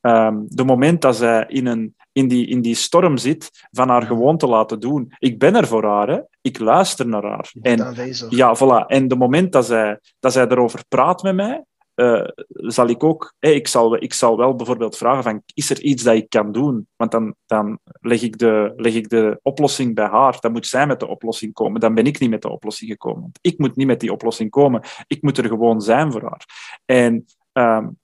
Um, 0.00 0.46
de 0.48 0.64
moment 0.64 1.02
dat 1.02 1.16
zij 1.16 1.44
in, 1.48 1.66
een, 1.66 1.94
in, 2.12 2.28
die, 2.28 2.46
in 2.46 2.60
die 2.60 2.74
storm 2.74 3.16
zit, 3.16 3.68
van 3.70 3.88
haar 3.88 4.02
gewoon 4.02 4.36
te 4.36 4.46
laten 4.46 4.80
doen. 4.80 5.12
Ik 5.18 5.38
ben 5.38 5.56
er 5.56 5.66
voor 5.66 5.84
haar, 5.84 6.08
hè. 6.08 6.20
ik 6.40 6.58
luister 6.58 7.06
naar 7.08 7.24
haar. 7.24 7.52
En, 7.62 7.94
ja, 8.28 8.56
voilà. 8.56 8.86
en 8.86 9.08
de 9.08 9.16
moment 9.16 9.52
dat 9.52 9.66
zij, 9.66 10.00
dat 10.18 10.32
zij 10.32 10.48
erover 10.48 10.84
praat 10.88 11.22
met 11.22 11.34
mij, 11.34 11.64
uh, 12.00 12.28
zal 12.50 12.88
ik 12.88 13.04
ook, 13.04 13.34
ik, 13.38 13.68
zal, 13.68 14.02
ik 14.02 14.14
zal 14.14 14.36
wel 14.36 14.54
bijvoorbeeld 14.54 14.96
vragen 14.96 15.22
van, 15.22 15.42
is 15.54 15.70
er 15.70 15.80
iets 15.80 16.02
dat 16.02 16.14
ik 16.14 16.28
kan 16.28 16.52
doen? 16.52 16.88
Want 16.96 17.10
dan, 17.10 17.34
dan 17.46 17.78
leg, 18.00 18.22
ik 18.22 18.38
de, 18.38 18.72
leg 18.76 18.94
ik 18.94 19.08
de 19.08 19.38
oplossing 19.42 19.94
bij 19.94 20.06
haar. 20.06 20.36
Dan 20.40 20.52
moet 20.52 20.66
zij 20.66 20.86
met 20.86 21.00
de 21.00 21.06
oplossing 21.06 21.52
komen. 21.52 21.80
Dan 21.80 21.94
ben 21.94 22.06
ik 22.06 22.18
niet 22.18 22.30
met 22.30 22.42
de 22.42 22.48
oplossing 22.48 22.90
gekomen. 22.90 23.20
Want 23.20 23.38
ik 23.40 23.58
moet 23.58 23.76
niet 23.76 23.86
met 23.86 24.00
die 24.00 24.12
oplossing 24.12 24.50
komen. 24.50 24.82
Ik 25.06 25.22
moet 25.22 25.38
er 25.38 25.46
gewoon 25.46 25.80
zijn 25.80 26.12
voor 26.12 26.22
haar. 26.22 26.44
En 26.84 27.26
um, 27.52 27.98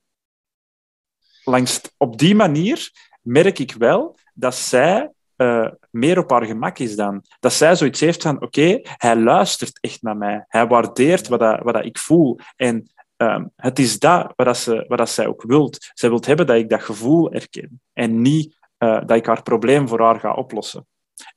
langs, 1.44 1.80
op 1.96 2.18
die 2.18 2.34
manier 2.34 2.90
merk 3.20 3.58
ik 3.58 3.72
wel 3.72 4.18
dat 4.34 4.54
zij 4.54 5.10
uh, 5.36 5.68
meer 5.90 6.18
op 6.18 6.30
haar 6.30 6.44
gemak 6.44 6.78
is 6.78 6.96
dan. 6.96 7.22
Dat 7.40 7.52
zij 7.52 7.76
zoiets 7.76 8.00
heeft 8.00 8.22
van, 8.22 8.42
oké, 8.42 8.80
hij 8.82 9.16
luistert 9.16 9.80
echt 9.80 10.02
naar 10.02 10.16
mij. 10.16 10.44
Hij 10.48 10.66
waardeert 10.66 11.28
wat, 11.28 11.40
dat, 11.40 11.62
wat 11.62 11.74
dat 11.74 11.84
ik 11.84 11.98
voel. 11.98 12.38
En 12.56 12.90
Um, 13.16 13.52
het 13.56 13.78
is 13.78 13.98
dat 13.98 14.32
wat, 14.36 14.56
ze, 14.56 14.84
wat 14.88 15.08
zij 15.08 15.26
ook 15.26 15.42
wilt. 15.42 15.90
Zij 15.94 16.08
wil 16.08 16.22
hebben 16.26 16.46
dat 16.46 16.56
ik 16.56 16.68
dat 16.68 16.82
gevoel 16.82 17.32
erken 17.32 17.80
en 17.92 18.22
niet 18.22 18.56
uh, 18.78 19.00
dat 19.00 19.16
ik 19.16 19.26
haar 19.26 19.42
probleem 19.42 19.88
voor 19.88 20.00
haar 20.00 20.20
ga 20.20 20.34
oplossen. 20.34 20.86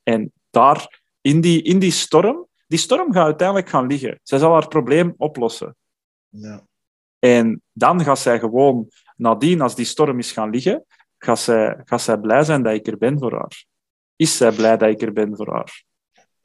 En 0.04 0.32
daar, 0.50 1.02
in 1.22 1.42
die, 1.42 1.62
in 1.62 1.80
die 1.80 1.92
storm, 1.92 2.48
die 2.68 2.80
storm 2.80 3.13
gaat 3.13 3.26
uiteindelijk 3.26 3.70
gaan 3.70 3.88
liggen. 3.88 4.20
Zij 4.24 4.39
zal 4.39 4.54
haar 4.54 4.68
probleem 4.68 5.13
oplossen. 5.18 5.76
Ja. 6.30 6.68
En 7.20 7.62
dan 7.72 8.04
gaat 8.04 8.20
zij 8.20 8.39
gewoon, 8.39 8.88
nadien, 9.15 9.62
als 9.62 9.76
die 9.76 9.86
storm 9.86 10.20
is 10.20 10.32
gaan 10.32 10.50
liggen, 10.50 10.86
gaat 11.18 11.39
zij, 11.39 11.82
gaat 11.86 12.02
zij 12.02 12.18
blij 12.18 12.44
zijn 12.44 12.63
dat 12.63 12.74
ik 12.74 12.88
er 12.88 12.98
ben 12.98 13.20
voor 13.20 13.34
haar. 13.34 13.65
Is 14.15 14.38
zij 14.38 14.52
blij 14.52 14.78
dat 14.78 14.89
ik 14.89 15.02
er 15.02 15.13
ben 15.13 15.36
voor 15.36 15.54
haar? 15.54 15.84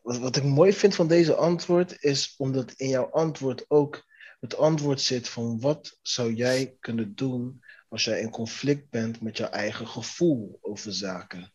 Wat, 0.01 0.19
wat 0.19 0.37
ik 0.37 0.45
mooi 0.45 0.73
vind 0.73 0.95
van 0.95 1.07
deze 1.09 1.35
antwoord, 1.35 2.03
is 2.03 2.35
omdat 2.39 2.73
in 2.73 2.89
jouw 2.89 3.11
antwoord 3.11 3.65
ook 3.69 4.05
het 4.45 4.57
antwoord 4.57 5.01
zit 5.01 5.29
van 5.29 5.61
wat 5.61 5.99
zou 6.03 6.35
jij 6.35 6.77
kunnen 6.81 7.15
doen 7.15 7.65
als 7.89 8.05
jij 8.05 8.21
in 8.21 8.31
conflict 8.31 8.91
bent 8.91 9.21
met 9.21 9.37
jouw 9.37 9.49
eigen 9.49 9.87
gevoel 9.87 10.59
over 10.61 10.93
zaken. 10.93 11.53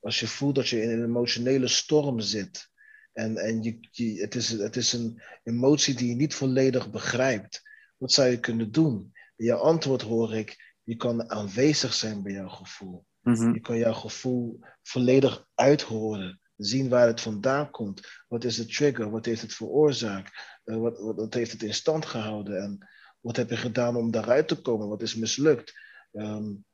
Als 0.00 0.20
je 0.20 0.26
voelt 0.26 0.54
dat 0.54 0.68
je 0.68 0.82
in 0.82 0.90
een 0.90 1.04
emotionele 1.04 1.68
storm 1.68 2.20
zit 2.20 2.68
en, 3.12 3.36
en 3.36 3.62
je, 3.62 3.78
je, 3.90 4.20
het, 4.20 4.34
is, 4.34 4.48
het 4.48 4.76
is 4.76 4.92
een 4.92 5.22
emotie 5.42 5.94
die 5.94 6.08
je 6.08 6.14
niet 6.14 6.34
volledig 6.34 6.90
begrijpt. 6.90 7.62
Wat 7.96 8.12
zou 8.12 8.28
je 8.28 8.40
kunnen 8.40 8.72
doen? 8.72 9.12
In 9.36 9.44
jouw 9.44 9.58
antwoord 9.58 10.02
hoor 10.02 10.34
ik, 10.34 10.76
je 10.82 10.96
kan 10.96 11.30
aanwezig 11.30 11.94
zijn 11.94 12.22
bij 12.22 12.32
jouw 12.32 12.48
gevoel. 12.48 13.06
Mhm. 13.20 13.52
Je 13.52 13.60
kan 13.60 13.78
jouw 13.78 13.94
gevoel 13.94 14.60
volledig 14.82 15.46
uithoren 15.54 16.40
zien 16.56 16.88
waar 16.88 17.06
het 17.06 17.20
vandaan 17.20 17.70
komt. 17.70 18.00
Wat 18.28 18.44
is 18.44 18.56
de 18.56 18.66
trigger? 18.66 19.10
Wat 19.10 19.24
heeft 19.24 19.42
het 19.42 19.54
veroorzaakt? 19.54 20.60
Uh, 20.64 20.76
wat, 20.76 20.98
wat, 20.98 21.34
heeft 21.34 21.52
het 21.52 21.62
in 21.62 21.74
stand 21.74 22.06
gehouden? 22.06 22.62
En 22.62 22.88
wat 23.20 23.36
heb 23.36 23.50
je 23.50 23.56
gedaan 23.56 23.96
om 23.96 24.10
daaruit 24.10 24.48
te 24.48 24.60
komen? 24.60 24.88
Wat 24.88 25.02
is 25.02 25.14
mislukt? 25.14 25.72
Um, 26.12 26.64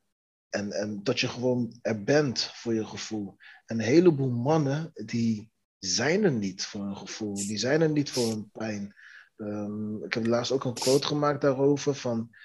En, 0.49 0.71
en 0.71 1.03
dat 1.03 1.19
je 1.19 1.27
gewoon 1.27 1.77
er 1.81 2.03
bent 2.03 2.41
voor 2.41 2.73
je 2.73 2.85
gevoel. 2.85 3.37
En 3.65 3.79
een 3.79 3.85
heleboel 3.85 4.29
mannen 4.31 4.91
die 4.93 5.51
zijn 5.79 6.23
er 6.23 6.31
niet 6.31 6.65
voor 6.65 6.81
een 6.81 6.97
gevoel. 6.97 7.35
Die 7.35 7.57
zijn 7.57 7.81
er 7.81 7.89
niet 7.89 8.09
voor 8.09 8.31
een 8.31 8.49
pijn. 8.51 8.95
Um, 9.37 10.03
ik 10.03 10.13
heb 10.13 10.25
laatst 10.25 10.51
ook 10.51 10.63
een 10.63 10.73
quote 10.73 11.07
gemaakt 11.07 11.41
daarover 11.41 11.95
van, 11.95 12.35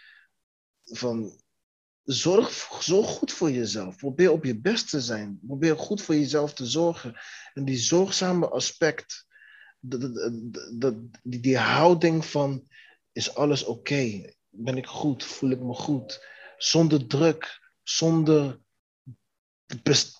van 0.82 1.42
zorg, 2.04 2.78
zorg 2.80 3.06
goed 3.06 3.32
voor 3.32 3.50
jezelf. 3.50 3.96
Probeer 3.96 4.30
op 4.30 4.44
je 4.44 4.60
best 4.60 4.90
te 4.90 5.00
zijn. 5.00 5.38
Probeer 5.46 5.78
goed 5.78 6.02
voor 6.02 6.14
jezelf 6.14 6.54
te 6.54 6.66
zorgen. 6.66 7.14
En 7.54 7.64
die 7.64 7.76
zorgzame 7.76 8.48
aspect, 8.48 9.26
die, 9.80 11.40
die 11.40 11.58
houding 11.58 12.24
van 12.24 12.68
is 13.12 13.34
alles 13.34 13.64
oké? 13.64 14.32
Ben 14.50 14.76
ik 14.76 14.86
goed? 14.86 15.24
Voel 15.24 15.50
ik 15.50 15.60
me 15.60 15.74
goed? 15.74 16.26
Zonder 16.56 17.06
druk, 17.06 17.60
zonder 17.82 18.60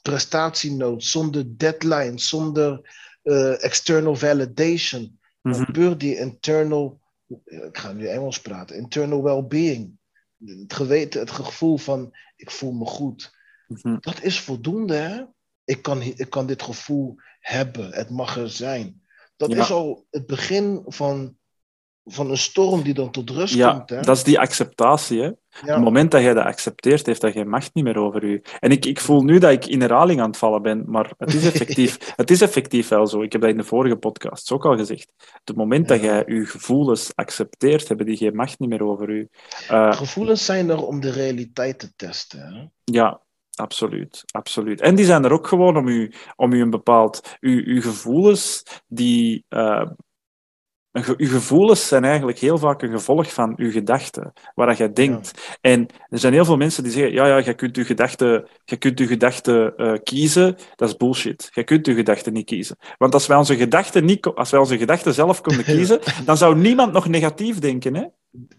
prestatienood, 0.03 1.05
zonder 1.05 1.59
deadline, 1.59 2.19
zonder 2.19 2.81
uh, 3.23 3.65
external 3.65 4.17
validation. 4.17 5.19
Mm 5.43 5.73
Puur 5.73 5.99
die 5.99 6.17
internal, 6.17 7.01
ik 7.45 7.79
ga 7.79 7.93
nu 7.93 8.07
Engels 8.07 8.41
praten, 8.41 8.77
internal 8.77 9.23
well-being. 9.23 9.99
Het 10.47 10.73
geweten, 10.73 11.21
het 11.21 11.31
gevoel 11.31 11.77
van 11.77 12.17
ik 12.37 12.51
voel 12.51 12.73
me 12.73 12.85
goed. 12.85 13.37
Mhm. 13.67 13.97
Dat 14.01 14.23
is 14.23 14.41
voldoende, 14.41 14.95
hè? 14.95 15.25
Ik 15.65 15.83
kan, 15.83 16.03
ik 16.03 16.31
kan 16.31 16.47
dit 16.47 16.63
gevoel 16.63 17.15
hebben, 17.41 17.93
het 17.93 18.11
mag 18.11 18.37
er 18.37 18.51
zijn. 18.51 19.03
Dat 19.37 19.55
is 19.55 19.71
al 19.71 20.07
het 20.11 20.27
begin 20.27 20.83
van 20.87 21.39
van 22.05 22.31
een 22.31 22.39
storm 22.39 22.83
die 22.83 22.95
dan 22.95 23.11
tot 23.11 23.31
rust 23.31 23.55
ja, 23.55 23.73
komt. 23.73 23.91
Hè? 23.91 24.01
dat 24.01 24.17
is 24.17 24.23
die 24.23 24.39
acceptatie. 24.39 25.21
Hè? 25.21 25.29
Op 25.29 25.37
het 25.61 25.81
moment 25.81 26.11
dat 26.11 26.23
jij 26.23 26.35
dat 26.35 26.45
accepteert, 26.45 27.07
heeft 27.07 27.21
dat 27.21 27.33
geen 27.33 27.49
macht 27.49 27.75
niet 27.75 27.85
meer 27.85 27.99
over 27.99 28.25
u. 28.25 28.43
En 28.61 28.71
ik, 28.71 28.87
ik 28.87 29.01
voel 29.01 29.23
nu 29.23 29.39
dat 29.39 29.51
ik 29.51 29.67
in 29.67 29.81
herhaling 29.81 30.21
aan 30.21 30.29
het 30.29 30.37
vallen 30.37 30.63
ben, 30.63 30.85
maar 30.87 31.13
het 31.19 31.35
is 31.35 31.45
effectief, 31.53 32.13
het 32.17 32.31
is 32.31 32.41
effectief 32.41 32.89
wel 32.89 33.07
zo. 33.07 33.23
Ik 33.23 33.33
heb 33.33 33.41
dat 33.41 33.51
in 33.51 33.57
de 33.57 33.65
vorige 33.65 33.97
podcast 33.97 34.53
ook 34.53 34.65
al 34.65 34.77
gezegd. 34.77 35.13
Op 35.19 35.41
het 35.45 35.57
moment 35.57 35.89
dat 35.89 36.01
jij 36.01 36.25
je 36.27 36.47
gevoelens 36.47 37.13
accepteert, 37.15 37.89
hebben 37.89 38.07
die 38.07 38.17
geen 38.17 38.37
macht 38.37 38.59
niet 38.59 38.69
meer 38.69 38.85
over 38.85 39.09
u. 39.09 39.29
Uh, 39.71 39.93
gevoelens 39.93 40.45
zijn 40.45 40.71
er 40.71 40.87
om 40.87 41.01
de 41.01 41.11
realiteit 41.11 41.79
te 41.79 41.93
testen. 41.97 42.41
Hè? 42.41 42.65
Ja, 42.85 43.23
Absoluut, 43.55 44.25
absoluut. 44.31 44.81
En 44.81 44.95
die 44.95 45.05
zijn 45.05 45.25
er 45.25 45.33
ook 45.33 45.47
gewoon 45.47 45.77
om 45.77 45.89
u, 45.89 46.13
om 46.37 46.53
u 46.53 46.61
een 46.61 46.71
bepaald... 46.71 47.37
Uw, 47.41 47.63
uw 47.65 47.81
gevoelens, 47.81 48.63
die, 48.87 49.45
uh, 49.49 49.87
uw 50.95 51.29
gevoelens 51.29 51.89
zijn 51.89 52.05
eigenlijk 52.05 52.39
heel 52.39 52.59
vaak 52.59 52.83
een 52.83 52.91
gevolg 52.91 53.33
van 53.33 53.53
uw 53.57 53.71
gedachten, 53.71 54.33
waar 54.55 54.77
jij 54.77 54.93
denkt. 54.93 55.59
En 55.61 55.87
er 56.09 56.19
zijn 56.19 56.33
heel 56.33 56.45
veel 56.45 56.57
mensen 56.57 56.83
die 56.83 56.93
zeggen, 56.93 57.13
ja, 57.13 57.27
ja, 57.27 57.37
je 57.37 57.55
kunt 57.55 57.77
uw 57.77 57.85
gedachten, 57.85 58.49
je 58.65 58.77
kunt 58.77 58.99
uw 58.99 59.07
gedachten 59.07 59.75
uh, 59.77 59.93
kiezen. 60.03 60.57
Dat 60.77 60.89
is 60.89 60.97
bullshit. 60.97 61.51
Je 61.53 61.65
kunt 61.65 61.87
uw 61.87 61.95
gedachten 61.95 62.33
niet 62.33 62.47
kiezen. 62.47 62.77
Want 62.99 63.15
als 63.15 63.27
wij 63.27 63.37
onze 63.37 63.57
gedachten, 63.57 64.05
niet, 64.05 64.27
als 64.27 64.51
wij 64.51 64.61
onze 64.61 64.79
gedachten 64.79 65.15
zelf 65.15 65.41
konden 65.41 65.65
kiezen, 65.75 66.01
dan 66.25 66.37
zou 66.37 66.57
niemand 66.57 66.93
nog 66.93 67.09
negatief 67.09 67.59
denken. 67.59 67.95
Hè? 67.95 68.05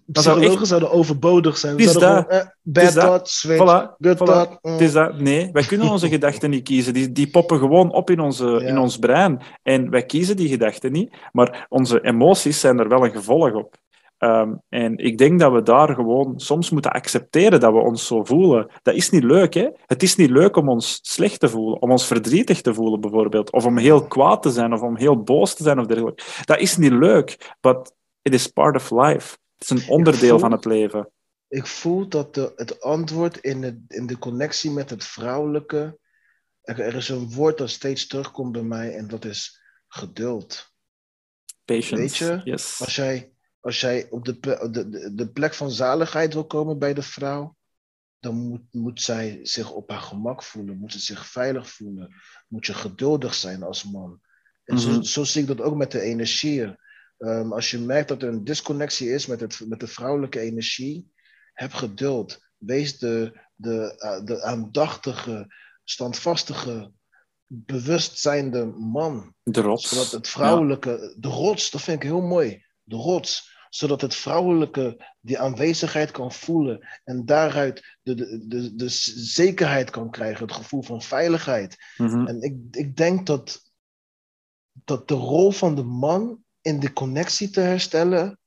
Psychologen 0.05 0.59
echt... 0.59 0.67
zouden 0.67 0.91
overbodig 0.91 1.57
zijn. 1.57 1.75
We 1.75 1.83
zouden 1.83 2.09
gewoon, 2.09 2.41
eh, 2.41 2.47
bad 2.61 2.93
thought, 2.93 3.27
switch, 3.29 3.61
voilà, 3.61 3.95
good 3.99 4.15
voilà. 4.15 4.25
thought. 4.25 4.57
Mm. 4.61 4.77
is 4.77 4.91
dat. 4.91 5.19
Nee, 5.19 5.49
wij 5.51 5.63
kunnen 5.63 5.89
onze 5.89 6.09
gedachten 6.15 6.49
niet 6.49 6.63
kiezen. 6.63 6.93
Die, 6.93 7.11
die 7.11 7.29
poppen 7.29 7.59
gewoon 7.59 7.93
op 7.93 8.09
in, 8.09 8.19
onze, 8.19 8.45
ja. 8.45 8.59
in 8.59 8.77
ons 8.77 8.97
brein. 8.97 9.41
En 9.63 9.89
wij 9.89 10.05
kiezen 10.05 10.35
die 10.35 10.49
gedachten 10.49 10.91
niet. 10.91 11.15
Maar 11.31 11.65
onze 11.69 12.01
emoties 12.01 12.59
zijn 12.59 12.79
er 12.79 12.87
wel 12.87 13.05
een 13.05 13.11
gevolg 13.11 13.53
op. 13.53 13.75
Um, 14.19 14.61
en 14.69 14.97
ik 14.97 15.17
denk 15.17 15.39
dat 15.39 15.51
we 15.51 15.61
daar 15.61 15.93
gewoon 15.93 16.33
soms 16.39 16.69
moeten 16.69 16.91
accepteren 16.91 17.59
dat 17.59 17.73
we 17.73 17.79
ons 17.79 18.07
zo 18.07 18.23
voelen. 18.23 18.67
Dat 18.81 18.95
is 18.95 19.09
niet 19.09 19.23
leuk, 19.23 19.53
hè? 19.53 19.69
Het 19.85 20.03
is 20.03 20.15
niet 20.15 20.29
leuk 20.29 20.55
om 20.55 20.69
ons 20.69 20.99
slecht 21.01 21.39
te 21.39 21.49
voelen, 21.49 21.81
om 21.81 21.91
ons 21.91 22.07
verdrietig 22.07 22.61
te 22.61 22.73
voelen, 22.73 23.01
bijvoorbeeld. 23.01 23.51
Of 23.51 23.65
om 23.65 23.77
heel 23.77 24.07
kwaad 24.07 24.41
te 24.41 24.51
zijn, 24.51 24.73
of 24.73 24.81
om 24.81 24.97
heel 24.97 25.23
boos 25.23 25.55
te 25.55 25.63
zijn, 25.63 25.79
of 25.79 25.85
dergelijke. 25.85 26.23
Dat 26.45 26.59
is 26.59 26.77
niet 26.77 26.91
leuk, 26.91 27.55
but 27.61 27.93
it 28.21 28.33
is 28.33 28.47
part 28.47 28.75
of 28.75 28.91
life. 28.91 29.37
Het 29.57 29.69
is 29.69 29.69
een 29.69 29.89
onderdeel 29.89 30.29
voel, 30.29 30.39
van 30.39 30.51
het 30.51 30.65
leven. 30.65 31.11
Ik 31.47 31.65
voel 31.65 32.07
dat 32.07 32.33
de, 32.33 32.53
het 32.55 32.81
antwoord 32.81 33.37
in 33.37 33.61
de, 33.61 33.83
in 33.87 34.07
de 34.07 34.17
connectie 34.17 34.71
met 34.71 34.89
het 34.89 35.03
vrouwelijke. 35.03 35.99
Er, 36.61 36.79
er, 36.79 36.95
is 36.95 37.09
een 37.09 37.31
woord 37.31 37.57
dat 37.57 37.69
steeds 37.69 38.07
terugkomt 38.07 38.51
bij 38.51 38.63
mij 38.63 38.95
en 38.95 39.07
dat 39.07 39.25
is 39.25 39.61
geduld. 39.87 40.73
Patience. 41.65 41.95
Weet 41.95 42.17
je, 42.17 42.41
yes. 42.43 42.81
als 42.81 42.95
jij, 42.95 43.33
als 43.59 43.79
jij 43.79 44.07
op 44.09 44.25
de, 44.25 44.39
de, 44.71 45.11
de 45.15 45.29
plek 45.29 45.53
van 45.53 45.71
zaligheid 45.71 46.33
wil 46.33 46.45
komen 46.45 46.79
bij 46.79 46.93
de 46.93 47.01
vrouw, 47.01 47.55
dan 48.19 48.35
moet, 48.35 48.73
moet 48.73 49.01
zij 49.01 49.39
zich 49.43 49.71
op 49.71 49.89
haar 49.89 50.01
gemak 50.01 50.43
voelen, 50.43 50.77
moet 50.77 50.91
ze 50.91 50.99
zich 50.99 51.27
veilig 51.27 51.69
voelen, 51.69 52.13
moet 52.47 52.65
je 52.65 52.73
geduldig 52.73 53.33
zijn 53.33 53.63
als 53.63 53.83
man. 53.83 54.21
En 54.63 54.79
zo, 54.79 54.87
mm 54.87 54.93
-hmm. 54.93 55.03
zo 55.03 55.23
zie 55.23 55.41
ik 55.41 55.47
dat 55.47 55.61
ook 55.61 55.75
met 55.75 55.91
de 55.91 56.01
energieën. 56.01 56.77
Um, 57.17 57.53
als 57.53 57.71
je 57.71 57.79
merkt 57.79 58.07
dat 58.07 58.21
er 58.21 58.29
een 58.29 58.43
disconnectie 58.43 59.09
is 59.09 59.25
met, 59.25 59.39
het, 59.39 59.61
met 59.67 59.79
de 59.79 59.87
vrouwelijke 59.87 60.39
energie, 60.39 61.11
heb 61.53 61.73
geduld. 61.73 62.39
Wees 62.57 62.97
de, 62.97 63.39
de, 63.55 64.01
uh, 64.03 64.25
de 64.25 64.41
aandachtige, 64.43 65.47
standvastige, 65.83 66.91
bewustzijnde 67.47 68.65
man. 68.65 69.35
De 69.43 69.61
rots. 69.61 69.89
Zodat 69.89 70.11
het 70.11 70.27
vrouwelijke, 70.27 70.89
ja. 70.89 71.13
de 71.17 71.27
rots, 71.27 71.71
dat 71.71 71.81
vind 71.81 72.03
ik 72.03 72.09
heel 72.09 72.21
mooi. 72.21 72.65
De 72.83 72.95
rots. 72.95 73.53
Zodat 73.69 74.01
het 74.01 74.15
vrouwelijke 74.15 75.13
die 75.21 75.39
aanwezigheid 75.39 76.11
kan 76.11 76.31
voelen 76.31 76.87
en 77.03 77.25
daaruit 77.25 77.97
de, 78.01 78.15
de, 78.15 78.47
de, 78.47 78.75
de 78.75 78.89
zekerheid 78.89 79.89
kan 79.89 80.11
krijgen, 80.11 80.45
het 80.45 80.55
gevoel 80.55 80.81
van 80.81 81.01
veiligheid. 81.01 81.77
Mm 81.97 82.07
-hmm. 82.07 82.27
En 82.27 82.41
ik, 82.41 82.55
ik 82.71 82.95
denk 82.95 83.25
dat, 83.25 83.71
dat 84.71 85.07
de 85.07 85.13
rol 85.13 85.51
van 85.51 85.75
de 85.75 85.83
man 85.83 86.43
in 86.65 86.79
de 86.79 86.93
connectie 86.93 87.49
te 87.49 87.59
herstellen. 87.59 88.39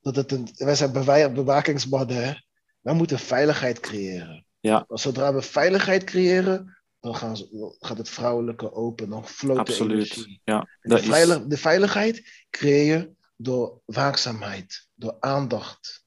Dat 0.00 0.16
het 0.16 0.32
een, 0.32 0.48
wij 0.56 0.74
zijn 0.74 0.92
bewakingsmannen, 1.34 2.24
hè? 2.24 2.32
wij 2.80 2.94
moeten 2.94 3.18
veiligheid 3.18 3.80
creëren. 3.80 4.46
Ja. 4.60 4.84
Zodra 4.88 5.34
we 5.34 5.42
veiligheid 5.42 6.04
creëren, 6.04 6.78
dan 7.00 7.16
gaan 7.16 7.36
ze, 7.36 7.76
gaat 7.78 7.98
het 7.98 8.08
vrouwelijke 8.08 8.72
open, 8.72 9.08
dan 9.08 9.26
floot 9.26 9.58
Absoluut. 9.58 10.08
de 10.08 10.14
energie. 10.14 10.40
Ja, 10.44 10.68
de, 10.80 11.02
veilig, 11.02 11.46
de 11.46 11.56
veiligheid 11.56 12.46
creëer 12.50 12.98
je 12.98 13.10
door 13.36 13.80
waakzaamheid, 13.84 14.88
door 14.94 15.16
aandacht, 15.20 16.04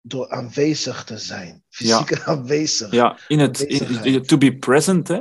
door 0.00 0.28
aanwezig 0.28 1.04
te 1.04 1.18
zijn. 1.18 1.64
Fysiek 1.68 2.10
ja. 2.10 2.24
aanwezig. 2.32 2.90
Ja, 2.90 3.18
in 3.28 3.38
het, 3.38 3.60
in, 3.60 4.04
in, 4.04 4.22
to 4.22 4.38
be 4.38 4.56
present, 4.56 5.08
hè? 5.08 5.20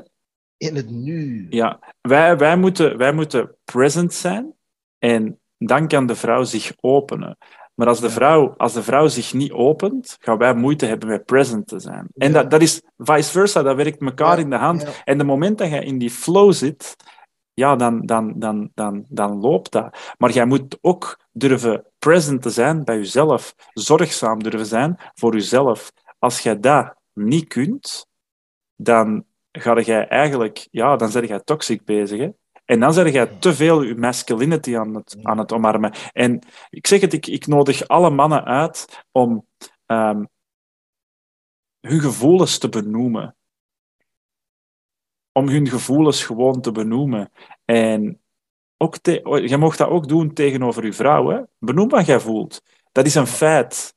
In 0.57 0.75
het 0.75 0.89
nu. 0.89 1.47
Ja, 1.49 1.95
wij, 2.01 2.37
wij, 2.37 2.57
moeten, 2.57 2.97
wij 2.97 3.13
moeten 3.13 3.55
present 3.63 4.13
zijn 4.13 4.53
en 4.97 5.38
dan 5.59 5.87
kan 5.87 6.05
de 6.05 6.15
vrouw 6.15 6.43
zich 6.43 6.73
openen. 6.79 7.37
Maar 7.73 7.87
als 7.87 7.99
de, 7.99 8.09
vrouw, 8.09 8.53
als 8.57 8.73
de 8.73 8.83
vrouw 8.83 9.07
zich 9.07 9.33
niet 9.33 9.51
opent, 9.51 10.17
gaan 10.19 10.37
wij 10.37 10.53
moeite 10.55 10.85
hebben 10.85 11.09
met 11.09 11.25
present 11.25 11.67
te 11.67 11.79
zijn. 11.79 12.07
En 12.17 12.33
dat, 12.33 12.51
dat 12.51 12.61
is 12.61 12.81
vice 12.97 13.31
versa, 13.31 13.61
dat 13.61 13.75
werkt 13.75 14.01
elkaar 14.01 14.39
in 14.39 14.49
de 14.49 14.55
hand. 14.55 15.01
En 15.03 15.17
de 15.17 15.23
moment 15.23 15.57
dat 15.57 15.69
je 15.69 15.83
in 15.83 15.97
die 15.97 16.09
flow 16.09 16.53
zit, 16.53 16.95
ja, 17.53 17.75
dan, 17.75 18.05
dan, 18.05 18.33
dan, 18.39 18.71
dan, 18.73 19.05
dan 19.09 19.39
loopt 19.39 19.71
dat. 19.71 20.15
Maar 20.17 20.31
jij 20.31 20.45
moet 20.45 20.77
ook 20.81 21.19
durven 21.31 21.85
present 21.99 22.41
te 22.41 22.49
zijn 22.49 22.83
bij 22.83 22.97
jezelf, 22.97 23.55
zorgzaam 23.73 24.43
durven 24.43 24.65
zijn 24.65 24.97
voor 25.13 25.33
jezelf. 25.33 25.91
Als 26.19 26.39
jij 26.39 26.59
dat 26.59 26.95
niet 27.13 27.47
kunt, 27.47 28.07
dan 28.75 29.25
ga 29.51 29.79
jij 29.79 30.07
eigenlijk, 30.07 30.67
ja, 30.71 30.95
dan 30.95 31.11
ben 31.11 31.25
jij 31.25 31.39
toxic 31.39 31.85
bezig. 31.85 32.19
Hè? 32.19 32.29
En 32.69 32.79
dan 32.79 32.93
zeg 32.93 33.13
je 33.13 33.37
te 33.39 33.53
veel 33.53 33.81
je 33.81 33.95
masculinity 33.95 34.77
aan 34.77 34.95
het, 34.95 35.17
aan 35.21 35.37
het 35.37 35.51
omarmen. 35.51 35.93
En 36.11 36.39
ik 36.69 36.87
zeg 36.87 37.01
het, 37.01 37.13
ik, 37.13 37.27
ik 37.27 37.47
nodig 37.47 37.87
alle 37.87 38.09
mannen 38.09 38.45
uit 38.45 39.05
om 39.11 39.47
um, 39.85 40.29
hun 41.79 41.99
gevoelens 41.99 42.57
te 42.57 42.69
benoemen. 42.69 43.35
Om 45.31 45.47
hun 45.47 45.67
gevoelens 45.67 46.23
gewoon 46.23 46.61
te 46.61 46.71
benoemen. 46.71 47.31
En 47.65 48.21
ook 48.77 48.97
te, 48.97 49.41
je 49.47 49.57
mag 49.57 49.75
dat 49.75 49.89
ook 49.89 50.07
doen 50.07 50.33
tegenover 50.33 50.85
je 50.85 50.93
vrouw. 50.93 51.29
Hè? 51.29 51.41
Benoem 51.59 51.89
wat 51.89 52.05
jij 52.05 52.19
voelt. 52.19 52.61
Dat 52.91 53.05
is 53.05 53.15
een 53.15 53.27
feit. 53.27 53.95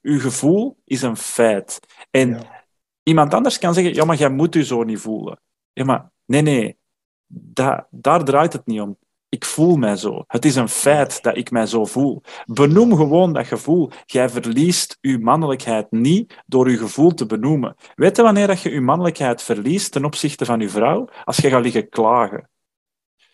Uw 0.00 0.20
gevoel 0.20 0.78
is 0.84 1.02
een 1.02 1.16
feit. 1.16 1.80
En 2.10 2.28
ja. 2.28 2.66
iemand 3.02 3.34
anders 3.34 3.58
kan 3.58 3.74
zeggen, 3.74 3.94
ja, 3.94 4.04
maar 4.04 4.16
jij 4.16 4.30
moet 4.30 4.54
je 4.54 4.64
zo 4.64 4.82
niet 4.82 5.00
voelen. 5.00 5.40
Ja, 5.72 5.84
maar 5.84 6.10
nee, 6.24 6.42
nee 6.42 6.84
da, 7.26 7.86
daar 7.90 8.24
draait 8.24 8.52
het 8.52 8.66
niet 8.66 8.80
om. 8.80 8.96
Ik 9.28 9.44
voel 9.44 9.76
mij 9.76 9.96
zo. 9.96 10.24
Het 10.26 10.44
is 10.44 10.56
een 10.56 10.68
feit 10.68 11.22
dat 11.22 11.36
ik 11.36 11.50
mij 11.50 11.66
zo 11.66 11.84
voel. 11.84 12.22
Benoem 12.44 12.96
gewoon 12.96 13.32
dat 13.32 13.46
gevoel. 13.46 13.90
Jij 14.04 14.28
verliest 14.28 14.98
je 15.00 15.18
mannelijkheid 15.18 15.90
niet 15.90 16.42
door 16.46 16.70
je 16.70 16.76
gevoel 16.76 17.14
te 17.14 17.26
benoemen. 17.26 17.74
Weet 17.94 18.16
je 18.16 18.22
wanneer 18.22 18.46
dat 18.46 18.60
je 18.60 18.70
je 18.70 18.80
mannelijkheid 18.80 19.42
verliest 19.42 19.92
ten 19.92 20.04
opzichte 20.04 20.44
van 20.44 20.60
je 20.60 20.68
vrouw? 20.68 21.08
Als 21.24 21.36
je 21.36 21.48
gaat 21.48 21.62
liggen 21.62 21.88
klagen. 21.88 22.48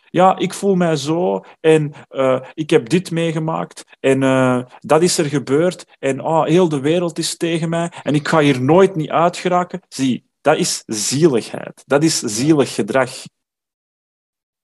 ja, 0.09 0.37
ik 0.37 0.53
voel 0.53 0.75
mij 0.75 0.95
zo 0.95 1.43
en 1.59 1.93
uh, 2.11 2.41
ik 2.53 2.69
heb 2.69 2.89
dit 2.89 3.11
meegemaakt 3.11 3.83
en 3.99 4.21
uh, 4.21 4.63
dat 4.79 5.01
is 5.01 5.17
er 5.17 5.25
gebeurd 5.25 5.85
en 5.99 6.21
oh, 6.21 6.43
heel 6.43 6.69
de 6.69 6.79
wereld 6.79 7.17
is 7.17 7.37
tegen 7.37 7.69
mij 7.69 7.91
en 8.03 8.15
ik 8.15 8.27
ga 8.27 8.39
hier 8.39 8.61
nooit 8.61 8.95
niet 8.95 9.09
uitgeraken. 9.09 9.81
Zie, 9.87 10.25
dat 10.41 10.57
is 10.57 10.83
zieligheid. 10.85 11.83
Dat 11.85 12.03
is 12.03 12.19
zielig 12.19 12.73
gedrag. 12.73 13.11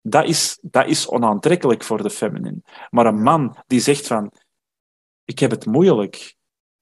Dat 0.07 0.25
is, 0.25 0.59
dat 0.61 0.87
is 0.87 1.09
onaantrekkelijk 1.09 1.83
voor 1.83 2.03
de 2.03 2.09
feminine. 2.09 2.61
Maar 2.89 3.05
een 3.05 3.21
man 3.21 3.57
die 3.67 3.79
zegt 3.79 4.07
van, 4.07 4.31
ik 5.23 5.39
heb 5.39 5.51
het 5.51 5.65
moeilijk 5.65 6.35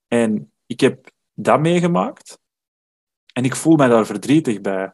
en 0.08 0.52
ik 0.66 0.80
heb 0.80 1.12
dat 1.34 1.60
meegemaakt 1.60 2.40
en 3.34 3.46
ik 3.46 3.56
voel 3.56 3.76
mij 3.76 3.88
daar 3.88 4.06
verdrietig 4.06 4.62
bij. 4.62 4.94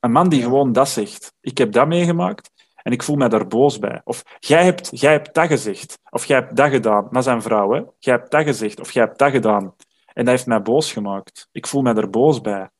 Een 0.00 0.12
man 0.12 0.28
die 0.28 0.42
gewoon 0.42 0.72
dat 0.72 0.88
zegt. 0.88 1.34
Ik 1.40 1.58
heb 1.58 1.72
dat 1.72 1.86
meegemaakt 1.86 2.50
en 2.74 2.92
ik 2.92 3.02
voel 3.02 3.16
mij 3.16 3.28
daar 3.28 3.46
boos 3.46 3.78
bij. 3.78 4.00
Of 4.04 4.22
jij 4.38 4.64
hebt, 4.64 5.00
jij 5.00 5.12
hebt 5.12 5.34
dat 5.34 5.46
gezegd. 5.46 5.98
Of 6.10 6.24
jij 6.24 6.38
hebt 6.38 6.56
dat 6.56 6.70
gedaan. 6.70 7.08
Dat 7.10 7.24
zijn 7.24 7.42
vrouwen. 7.42 7.92
Jij 7.98 8.14
hebt 8.14 8.30
dat 8.30 8.44
gezegd. 8.44 8.80
Of 8.80 8.90
jij 8.90 9.04
hebt 9.04 9.18
dat 9.18 9.30
gedaan. 9.30 9.74
En 10.06 10.24
dat 10.24 10.34
heeft 10.34 10.46
mij 10.46 10.62
boos 10.62 10.92
gemaakt. 10.92 11.48
Ik 11.52 11.66
voel 11.66 11.82
mij 11.82 11.94
er 11.94 12.10
boos 12.10 12.40
bij. 12.40 12.70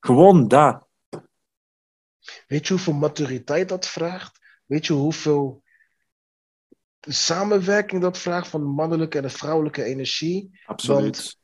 Gewoon 0.00 0.48
dat. 0.48 0.88
Weet 2.46 2.66
je 2.66 2.72
hoeveel 2.72 2.92
maturiteit 2.92 3.68
dat 3.68 3.86
vraagt? 3.86 4.38
Weet 4.66 4.86
je 4.86 4.92
hoeveel 4.92 5.62
samenwerking 7.00 8.02
dat 8.02 8.18
vraagt 8.18 8.48
van 8.48 8.60
de 8.60 8.66
mannelijke 8.66 9.16
en 9.16 9.22
de 9.22 9.30
vrouwelijke 9.30 9.82
energie? 9.82 10.60
Absoluut 10.66 11.38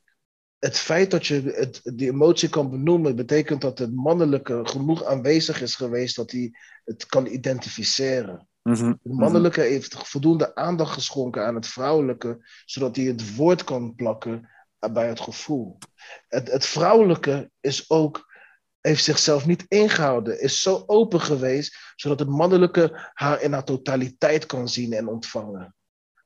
het 0.59 0.77
feit 0.77 1.11
dat 1.11 1.27
je 1.27 1.41
het, 1.41 1.81
die 1.83 2.09
emotie 2.09 2.49
kan 2.49 2.69
benoemen, 2.69 3.15
betekent 3.15 3.61
dat 3.61 3.79
het 3.79 3.95
mannelijke 3.95 4.61
genoeg 4.63 5.03
aanwezig 5.03 5.61
is 5.61 5.75
geweest 5.75 6.15
dat 6.15 6.31
hij 6.31 6.51
het 6.83 7.05
kan 7.05 7.25
identificeren. 7.25 8.47
Het 8.61 8.97
mannelijke 9.03 9.61
heeft 9.61 10.07
voldoende 10.07 10.55
aandacht 10.55 10.93
geschonken 10.93 11.45
aan 11.45 11.55
het 11.55 11.67
vrouwelijke, 11.67 12.45
zodat 12.65 12.95
hij 12.95 13.05
het 13.05 13.35
woord 13.35 13.63
kan 13.63 13.95
plakken 13.95 14.49
bij 14.93 15.07
het 15.07 15.19
gevoel. 15.19 15.77
Het, 16.27 16.51
het 16.51 16.65
vrouwelijke 16.65 17.51
is 17.59 17.89
ook, 17.89 18.26
heeft 18.87 19.03
zichzelf 19.03 19.45
niet 19.45 19.65
ingehouden, 19.67 20.41
is 20.41 20.61
zo 20.61 20.83
open 20.85 21.21
geweest, 21.21 21.93
zodat 21.95 22.19
het 22.19 22.29
mannelijke 22.29 23.11
haar 23.13 23.41
in 23.41 23.53
haar 23.53 23.63
totaliteit 23.63 24.45
kan 24.45 24.69
zien 24.69 24.93
en 24.93 25.07
ontvangen 25.07 25.75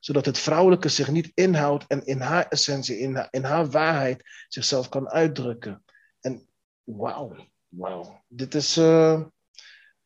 zodat 0.04 0.26
het 0.26 0.38
vrouwelijke 0.38 0.88
zich 0.88 1.10
niet 1.10 1.30
inhoudt 1.34 1.84
en 1.86 2.06
in 2.06 2.20
haar 2.20 2.46
essentie, 2.48 2.98
in 2.98 3.14
haar, 3.14 3.28
in 3.30 3.44
haar 3.44 3.70
waarheid 3.70 4.46
zichzelf 4.48 4.88
kan 4.88 5.08
uitdrukken. 5.08 5.84
En 6.20 6.46
wauw, 6.84 7.36
wauw. 7.68 8.22
Dit 8.28 8.54
is 8.54 8.78
uh, 8.78 9.20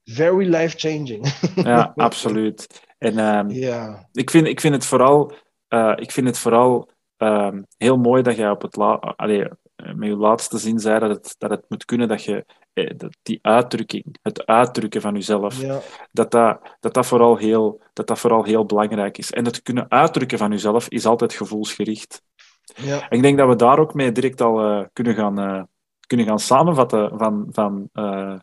very 0.04 0.54
life-changing. 0.54 1.26
ja, 1.54 1.92
absoluut. 2.08 2.82
En 2.98 3.18
um, 3.18 3.50
ja. 3.50 4.08
ik, 4.12 4.30
vind, 4.30 4.46
ik 4.46 4.60
vind 4.60 4.74
het 4.74 4.86
vooral, 4.86 5.32
uh, 5.68 5.92
ik 5.96 6.12
vind 6.12 6.26
het 6.26 6.38
vooral 6.38 6.90
um, 7.16 7.66
heel 7.76 7.96
mooi 7.96 8.22
dat 8.22 8.36
jij 8.36 8.50
op 8.50 8.62
het 8.62 8.76
la 8.76 8.94
allee, 8.94 9.48
met 9.76 10.08
je 10.08 10.16
laatste 10.16 10.58
zin 10.58 10.78
zei 10.78 10.98
dat 10.98 11.10
het, 11.10 11.34
dat 11.38 11.50
het 11.50 11.64
moet 11.68 11.84
kunnen 11.84 12.08
dat 12.08 12.22
je 12.22 12.44
eh, 12.72 13.08
die 13.22 13.38
uitdrukking, 13.42 14.16
het 14.22 14.46
uitdrukken 14.46 15.00
van 15.00 15.14
jezelf, 15.14 15.60
ja. 15.60 15.80
dat, 16.12 16.30
dat, 16.30 16.60
dat, 16.80 16.94
dat, 16.94 17.06
vooral 17.06 17.36
heel, 17.36 17.82
dat 17.92 18.06
dat 18.06 18.18
vooral 18.18 18.44
heel 18.44 18.66
belangrijk 18.66 19.18
is. 19.18 19.30
En 19.30 19.44
het 19.44 19.62
kunnen 19.62 19.90
uitdrukken 19.90 20.38
van 20.38 20.50
jezelf 20.50 20.88
is 20.88 21.06
altijd 21.06 21.32
gevoelsgericht. 21.32 22.22
Ja. 22.74 23.08
En 23.08 23.16
ik 23.16 23.22
denk 23.22 23.38
dat 23.38 23.48
we 23.48 23.56
daar 23.56 23.78
ook 23.78 23.94
mee 23.94 24.12
direct 24.12 24.40
al 24.40 24.78
uh, 24.78 24.84
kunnen, 24.92 25.14
gaan, 25.14 25.40
uh, 25.40 25.62
kunnen 26.06 26.26
gaan 26.26 26.38
samenvatten 26.38 27.18
van, 27.18 27.46
van 27.50 27.88
uh, 27.92 28.38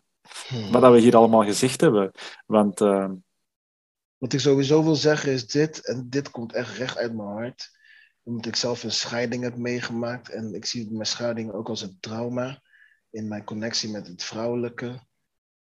hmm. 0.47 0.71
wat 0.71 0.91
we 0.91 0.99
hier 0.99 1.15
allemaal 1.15 1.43
gezegd 1.43 1.81
hebben. 1.81 2.11
Want, 2.45 2.79
wat 4.17 4.33
ik 4.33 4.39
sowieso 4.39 4.83
wil 4.83 4.95
zeggen 4.95 5.31
is 5.31 5.47
dit, 5.47 5.87
en 5.87 6.09
dit 6.09 6.29
komt 6.29 6.53
echt 6.53 6.77
recht 6.77 6.97
uit 6.97 7.15
mijn 7.15 7.27
hart, 7.27 7.71
omdat 8.23 8.45
ik 8.45 8.55
zelf 8.55 8.83
een 8.83 8.91
scheiding 8.91 9.43
heb 9.43 9.57
meegemaakt 9.57 10.29
en 10.29 10.53
ik 10.53 10.65
zie 10.65 10.91
mijn 10.91 11.05
scheiding 11.05 11.51
ook 11.51 11.69
als 11.69 11.81
een 11.81 11.97
trauma 11.99 12.61
in 13.09 13.27
mijn 13.27 13.43
connectie 13.43 13.89
met 13.89 14.07
het 14.07 14.23
vrouwelijke. 14.23 15.05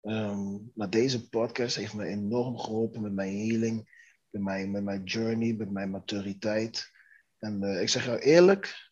Um, 0.02 0.72
maar 0.76 0.90
deze 0.90 1.30
podcast 1.30 1.76
heeft 1.76 1.94
me 1.94 2.06
enorm 2.06 2.58
geholpen 2.58 3.02
met 3.02 3.14
mijn 3.14 3.38
healing, 3.38 3.90
met 4.30 4.42
mijn, 4.42 4.72
met 4.72 4.84
mijn 4.84 5.04
journey, 5.04 5.54
met 5.54 5.72
mijn 5.72 5.90
maturiteit. 5.90 6.92
En 7.40 7.64
uh, 7.64 7.82
ik 7.82 7.90
zeg 7.90 8.06
jou 8.06 8.20
eerlijk, 8.20 8.92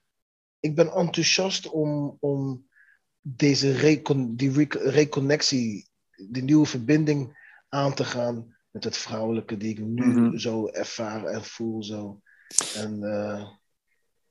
ik 0.60 0.76
ben 0.76 0.92
enthousiast 0.92 1.70
om, 1.70 2.18
om 2.20 2.68
deze 3.22 3.72
recon, 3.72 4.36
die 4.36 4.68
reconnectie, 4.70 5.89
die 6.30 6.44
nieuwe 6.44 6.66
verbinding 6.66 7.52
aan 7.70 7.94
te 7.94 8.04
gaan 8.04 8.56
met 8.72 8.84
het 8.84 8.98
vrouwelijke 8.98 9.58
die 9.58 9.70
ik 9.70 9.80
nu 9.80 10.06
mm 10.06 10.16
-hmm. 10.16 10.39
zo 10.39 10.68
ervaar 10.68 11.26
en 11.26 11.44
voel. 11.44 11.84
Zo. 11.84 12.22
En 12.76 13.00
uh, 13.02 13.48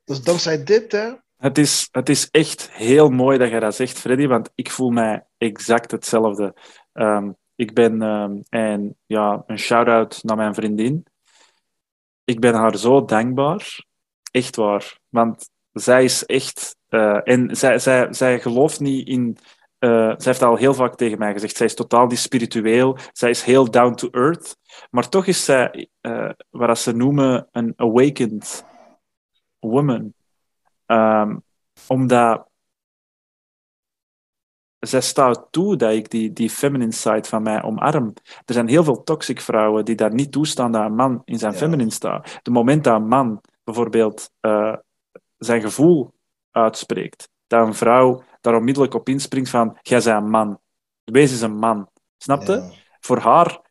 dus 0.03 0.21
dankzij 0.21 0.63
dit, 0.63 0.91
hè, 0.91 1.13
het 1.43 1.57
is, 1.57 1.87
het 1.91 2.09
is 2.09 2.29
echt 2.31 2.71
heel 2.71 3.09
mooi 3.09 3.37
dat 3.37 3.49
je 3.49 3.59
dat 3.59 3.75
zegt, 3.75 3.99
Freddy, 3.99 4.27
want 4.27 4.49
ik 4.55 4.71
voel 4.71 4.89
mij 4.89 5.25
exact 5.37 5.91
hetzelfde. 5.91 6.53
Um, 6.93 7.35
ik 7.55 7.73
ben, 7.73 8.01
um, 8.01 8.43
en 8.49 8.97
ja, 9.05 9.43
een 9.47 9.59
shout-out 9.59 10.23
naar 10.23 10.37
mijn 10.37 10.53
vriendin. 10.53 11.05
Ik 12.23 12.39
ben 12.39 12.53
haar 12.53 12.77
zo 12.77 13.05
dankbaar. 13.05 13.85
Echt 14.31 14.55
waar. 14.55 14.99
Want 15.09 15.49
zij 15.71 16.03
is 16.03 16.25
echt. 16.25 16.75
Uh, 16.89 17.19
en 17.23 17.55
zij, 17.55 17.79
zij, 17.79 18.13
zij 18.13 18.39
gelooft 18.39 18.79
niet 18.79 19.07
in. 19.07 19.37
Uh, 19.83 19.89
zij 19.89 20.17
heeft 20.17 20.41
al 20.41 20.55
heel 20.55 20.73
vaak 20.73 20.95
tegen 20.95 21.17
mij 21.17 21.33
gezegd: 21.33 21.57
zij 21.57 21.65
is 21.65 21.75
totaal 21.75 22.07
niet 22.07 22.19
spiritueel. 22.19 22.97
Zij 23.11 23.29
is 23.29 23.43
heel 23.43 23.71
down 23.71 23.93
to 23.93 24.09
earth. 24.11 24.57
Maar 24.89 25.09
toch 25.09 25.25
is 25.25 25.45
zij, 25.45 25.89
uh, 26.01 26.29
wat 26.49 26.79
ze 26.79 26.91
noemen, 26.95 27.47
een 27.51 27.73
awakened 27.75 28.65
woman. 29.59 30.13
Um, 30.85 31.43
omdat 31.87 32.47
zij 34.79 35.01
staat 35.01 35.47
toe 35.51 35.75
dat 35.75 35.91
ik 35.91 36.09
die, 36.09 36.33
die 36.33 36.49
feminine 36.49 36.91
side 36.91 37.23
van 37.23 37.43
mij 37.43 37.63
omarm. 37.63 38.13
Er 38.45 38.53
zijn 38.53 38.67
heel 38.67 38.83
veel 38.83 39.03
toxic 39.03 39.41
vrouwen 39.41 39.85
die 39.85 39.95
daar 39.95 40.13
niet 40.13 40.31
toestaan 40.31 40.71
dat 40.71 40.85
een 40.85 40.95
man 40.95 41.21
in 41.25 41.39
zijn 41.39 41.51
ja. 41.51 41.57
feminine 41.57 41.91
staat. 41.91 42.39
De 42.41 42.51
moment 42.51 42.83
dat 42.83 42.95
een 42.95 43.07
man 43.07 43.41
bijvoorbeeld 43.63 44.31
uh, 44.41 44.75
zijn 45.37 45.61
gevoel 45.61 46.13
uitspreekt, 46.51 47.29
dat 47.47 47.67
een 47.67 47.73
vrouw 47.73 48.23
daar 48.43 48.55
onmiddellijk 48.55 48.93
op 48.93 49.09
inspringt 49.09 49.49
van 49.49 49.77
jij 49.81 50.01
bent 50.03 50.15
een 50.15 50.29
man. 50.29 50.59
Wees 51.03 51.31
eens 51.31 51.41
een 51.41 51.57
man. 51.57 51.89
Snapte? 52.17 52.51
Ja. 52.51 52.71
Voor 52.99 53.17
haar, 53.17 53.61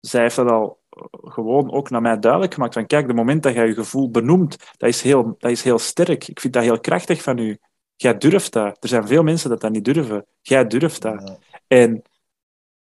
zij 0.00 0.22
heeft 0.22 0.36
dat 0.36 0.50
al 0.50 0.82
gewoon 1.10 1.72
ook 1.72 1.90
naar 1.90 2.00
mij 2.00 2.18
duidelijk 2.18 2.54
gemaakt. 2.54 2.74
Van 2.74 2.86
kijk, 2.86 3.06
de 3.06 3.14
moment 3.14 3.42
dat 3.42 3.54
jij 3.54 3.66
je 3.66 3.74
gevoel 3.74 4.10
benoemt, 4.10 4.56
dat 4.76 4.88
is, 4.88 5.02
heel, 5.02 5.34
dat 5.38 5.50
is 5.50 5.62
heel 5.62 5.78
sterk. 5.78 6.28
Ik 6.28 6.40
vind 6.40 6.52
dat 6.52 6.62
heel 6.62 6.80
krachtig 6.80 7.22
van 7.22 7.38
u. 7.38 7.58
Jij 7.96 8.18
durft 8.18 8.52
dat. 8.52 8.82
Er 8.82 8.88
zijn 8.88 9.06
veel 9.06 9.22
mensen 9.22 9.50
dat 9.50 9.60
dat 9.60 9.70
niet 9.70 9.84
durven. 9.84 10.26
Jij 10.40 10.66
durft 10.66 11.02
dat. 11.02 11.28
Ja. 11.28 11.36
En 11.66 12.02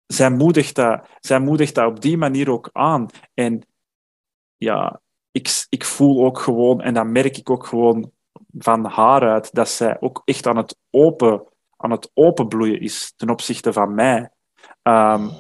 zij 0.07 0.31
moedigt, 0.31 0.75
dat, 0.75 1.09
zij 1.21 1.39
moedigt 1.39 1.75
dat 1.75 1.87
op 1.87 2.01
die 2.01 2.17
manier 2.17 2.51
ook 2.51 2.71
aan. 2.73 3.07
En 3.35 3.67
ja, 4.57 5.01
ik, 5.31 5.67
ik 5.69 5.85
voel 5.85 6.25
ook 6.25 6.39
gewoon, 6.39 6.81
en 6.81 6.95
dat 6.95 7.07
merk 7.07 7.37
ik 7.37 7.51
ook 7.51 7.67
gewoon 7.67 8.13
van 8.59 8.85
haar 8.85 9.23
uit, 9.23 9.55
dat 9.55 9.69
zij 9.69 9.97
ook 10.01 10.23
echt 10.25 10.47
aan 10.47 10.57
het 10.57 10.77
open, 10.91 11.43
aan 11.77 11.91
het 11.91 12.11
openbloeien 12.15 12.81
is 12.81 13.13
ten 13.17 13.31
opzichte 13.31 13.73
van 13.73 13.95
mij. 13.95 14.31
Um, 14.83 15.31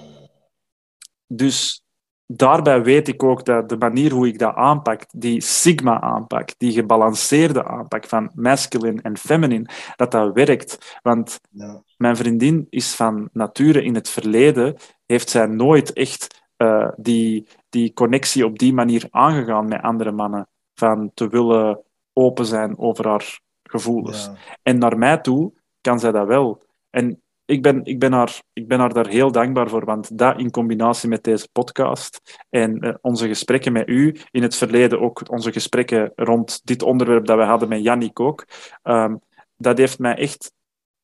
dus 1.27 1.85
daarbij 2.27 2.83
weet 2.83 3.09
ik 3.09 3.23
ook 3.23 3.45
dat 3.45 3.69
de 3.69 3.77
manier 3.77 4.13
hoe 4.13 4.27
ik 4.27 4.39
dat 4.39 4.55
aanpak, 4.55 5.05
die 5.11 5.41
sigma-aanpak, 5.41 6.49
die 6.59 6.73
gebalanceerde 6.73 7.65
aanpak 7.65 8.07
van 8.07 8.31
masculine 8.35 9.03
en 9.03 9.17
feminine, 9.17 9.69
dat 9.97 10.11
dat 10.11 10.33
werkt. 10.33 10.99
Want 11.03 11.41
ja. 11.51 11.83
mijn 11.97 12.17
vriendin 12.17 12.67
is 12.71 12.95
van 12.95 13.29
nature 13.33 13.83
in 13.83 13.95
het 13.95 14.09
verleden, 14.09 14.77
heeft 15.07 15.31
zij 15.31 15.47
nooit 15.47 15.93
echt 15.93 16.43
uh, 16.57 16.89
die, 16.97 17.49
die 17.69 17.93
connectie 17.93 18.45
op 18.45 18.59
die 18.59 18.73
manier 18.73 19.07
aangegaan 19.11 19.69
met 19.69 19.83
andere 19.83 20.13
mannen, 20.13 20.49
van 20.75 21.11
te 21.15 21.29
willen 21.29 21.83
open 22.15 22.47
zijn 22.47 22.79
over 22.79 23.09
haar 23.09 23.41
gevoelens. 23.63 24.25
Ja. 24.25 24.35
En 24.63 24.79
naar 24.79 24.99
mij 24.99 25.19
toe 25.19 25.53
kan 25.81 26.01
zij 26.01 26.13
dat 26.13 26.27
wel. 26.27 26.63
En 26.91 27.23
ik 27.45 27.63
ben, 27.63 27.85
ik, 27.85 27.99
ben 27.99 28.13
haar, 28.13 28.43
ik 28.53 28.69
ben 28.69 28.79
haar 28.79 28.93
daar 28.93 29.07
heel 29.07 29.33
dankbaar 29.33 29.69
voor, 29.69 29.85
want 29.85 30.19
dat 30.19 30.39
in 30.39 30.51
combinatie 30.51 31.09
met 31.09 31.25
deze 31.25 31.49
podcast 31.53 32.41
en 32.51 32.85
uh, 32.85 32.95
onze 33.01 33.29
gesprekken 33.29 33.73
met 33.73 33.89
u, 33.89 34.17
in 34.31 34.43
het 34.43 34.57
verleden 34.57 35.01
ook 35.01 35.31
onze 35.31 35.53
gesprekken 35.53 36.13
rond 36.15 36.61
dit 36.65 36.83
onderwerp 36.83 37.27
dat 37.27 37.37
we 37.37 37.45
hadden 37.45 37.69
met 37.69 37.83
Jannik 37.83 38.21
ook, 38.21 38.47
um, 38.83 39.21
dat 39.57 39.79
heeft 39.79 39.99
mij 39.99 40.17
echt, 40.17 40.53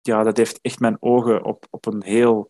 ja, 0.01 0.23
dat 0.23 0.37
heeft 0.37 0.59
echt 0.63 0.81
mijn 0.81 0.97
ogen 1.01 1.45
op, 1.45 1.67
op, 1.71 1.87
een, 1.87 2.03
heel, 2.03 2.49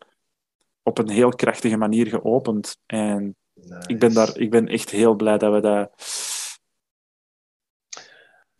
op 0.83 0.99
een 0.99 1.11
heel 1.11 1.31
krachtige 1.31 1.77
manier 1.77 2.07
geopend. 2.07 2.77
En 2.87 3.37
nice. 3.55 3.89
ik, 3.89 3.99
ben 3.99 4.15
daar, 4.15 4.39
ik 4.39 4.51
ben 4.51 4.69
echt 4.69 4.91
heel 4.91 5.15
blij 5.15 5.39
dat 5.39 5.53
we 5.53 5.61
dat, 5.61 5.91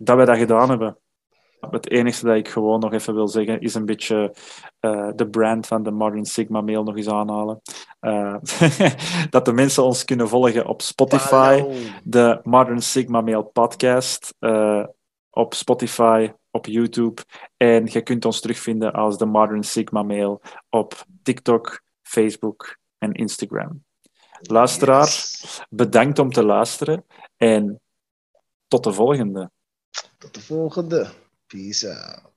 dat, 0.03 0.17
we 0.17 0.25
dat 0.25 0.37
gedaan 0.37 0.69
hebben. 0.69 0.99
Het 1.71 1.91
enige 1.91 2.25
dat 2.25 2.37
ik 2.37 2.49
gewoon 2.49 2.81
nog 2.81 2.93
even 2.93 3.15
wil 3.15 3.29
zeggen 3.29 3.61
is 3.61 3.75
een 3.75 3.85
beetje 3.85 4.35
uh, 4.81 5.11
de 5.15 5.29
brand 5.29 5.67
van 5.67 5.83
de 5.83 5.91
Modern 5.91 6.25
Sigma 6.25 6.61
Mail 6.61 6.83
nog 6.83 6.97
eens 6.97 7.09
aanhalen. 7.09 7.61
Uh, 8.01 8.37
dat 9.31 9.45
de 9.45 9.53
mensen 9.53 9.83
ons 9.83 10.05
kunnen 10.05 10.29
volgen 10.29 10.67
op 10.67 10.83
Spotify, 10.83 11.65
de 12.05 12.41
Modern 12.43 12.83
Sigma 12.83 13.21
Mail 13.21 13.43
podcast, 13.43 14.35
uh, 14.41 14.85
op 15.31 15.55
Spotify, 15.55 16.33
op 16.51 16.67
YouTube. 16.67 17.23
En 17.57 17.87
je 17.87 18.03
kunt 18.03 18.25
ons 18.25 18.41
terugvinden 18.41 18.93
als 18.93 19.19
de 19.19 19.27
Modern 19.27 19.63
Sigma 19.63 20.03
Mail 20.03 20.41
op 20.69 21.05
TikTok, 21.23 21.83
Facebook 22.03 22.79
en 22.99 23.13
Instagram. 23.13 23.85
Luisteraar, 24.41 25.15
bedankt 25.69 26.19
om 26.19 26.31
te 26.31 26.45
luisteren 26.45 27.05
en 27.37 27.81
tot 28.69 28.85
de 28.85 28.93
volgende. 28.93 29.51
Tot 30.21 30.35
de 30.35 30.41
volgende. 30.41 31.11
Peace 31.47 31.89
out. 31.89 32.30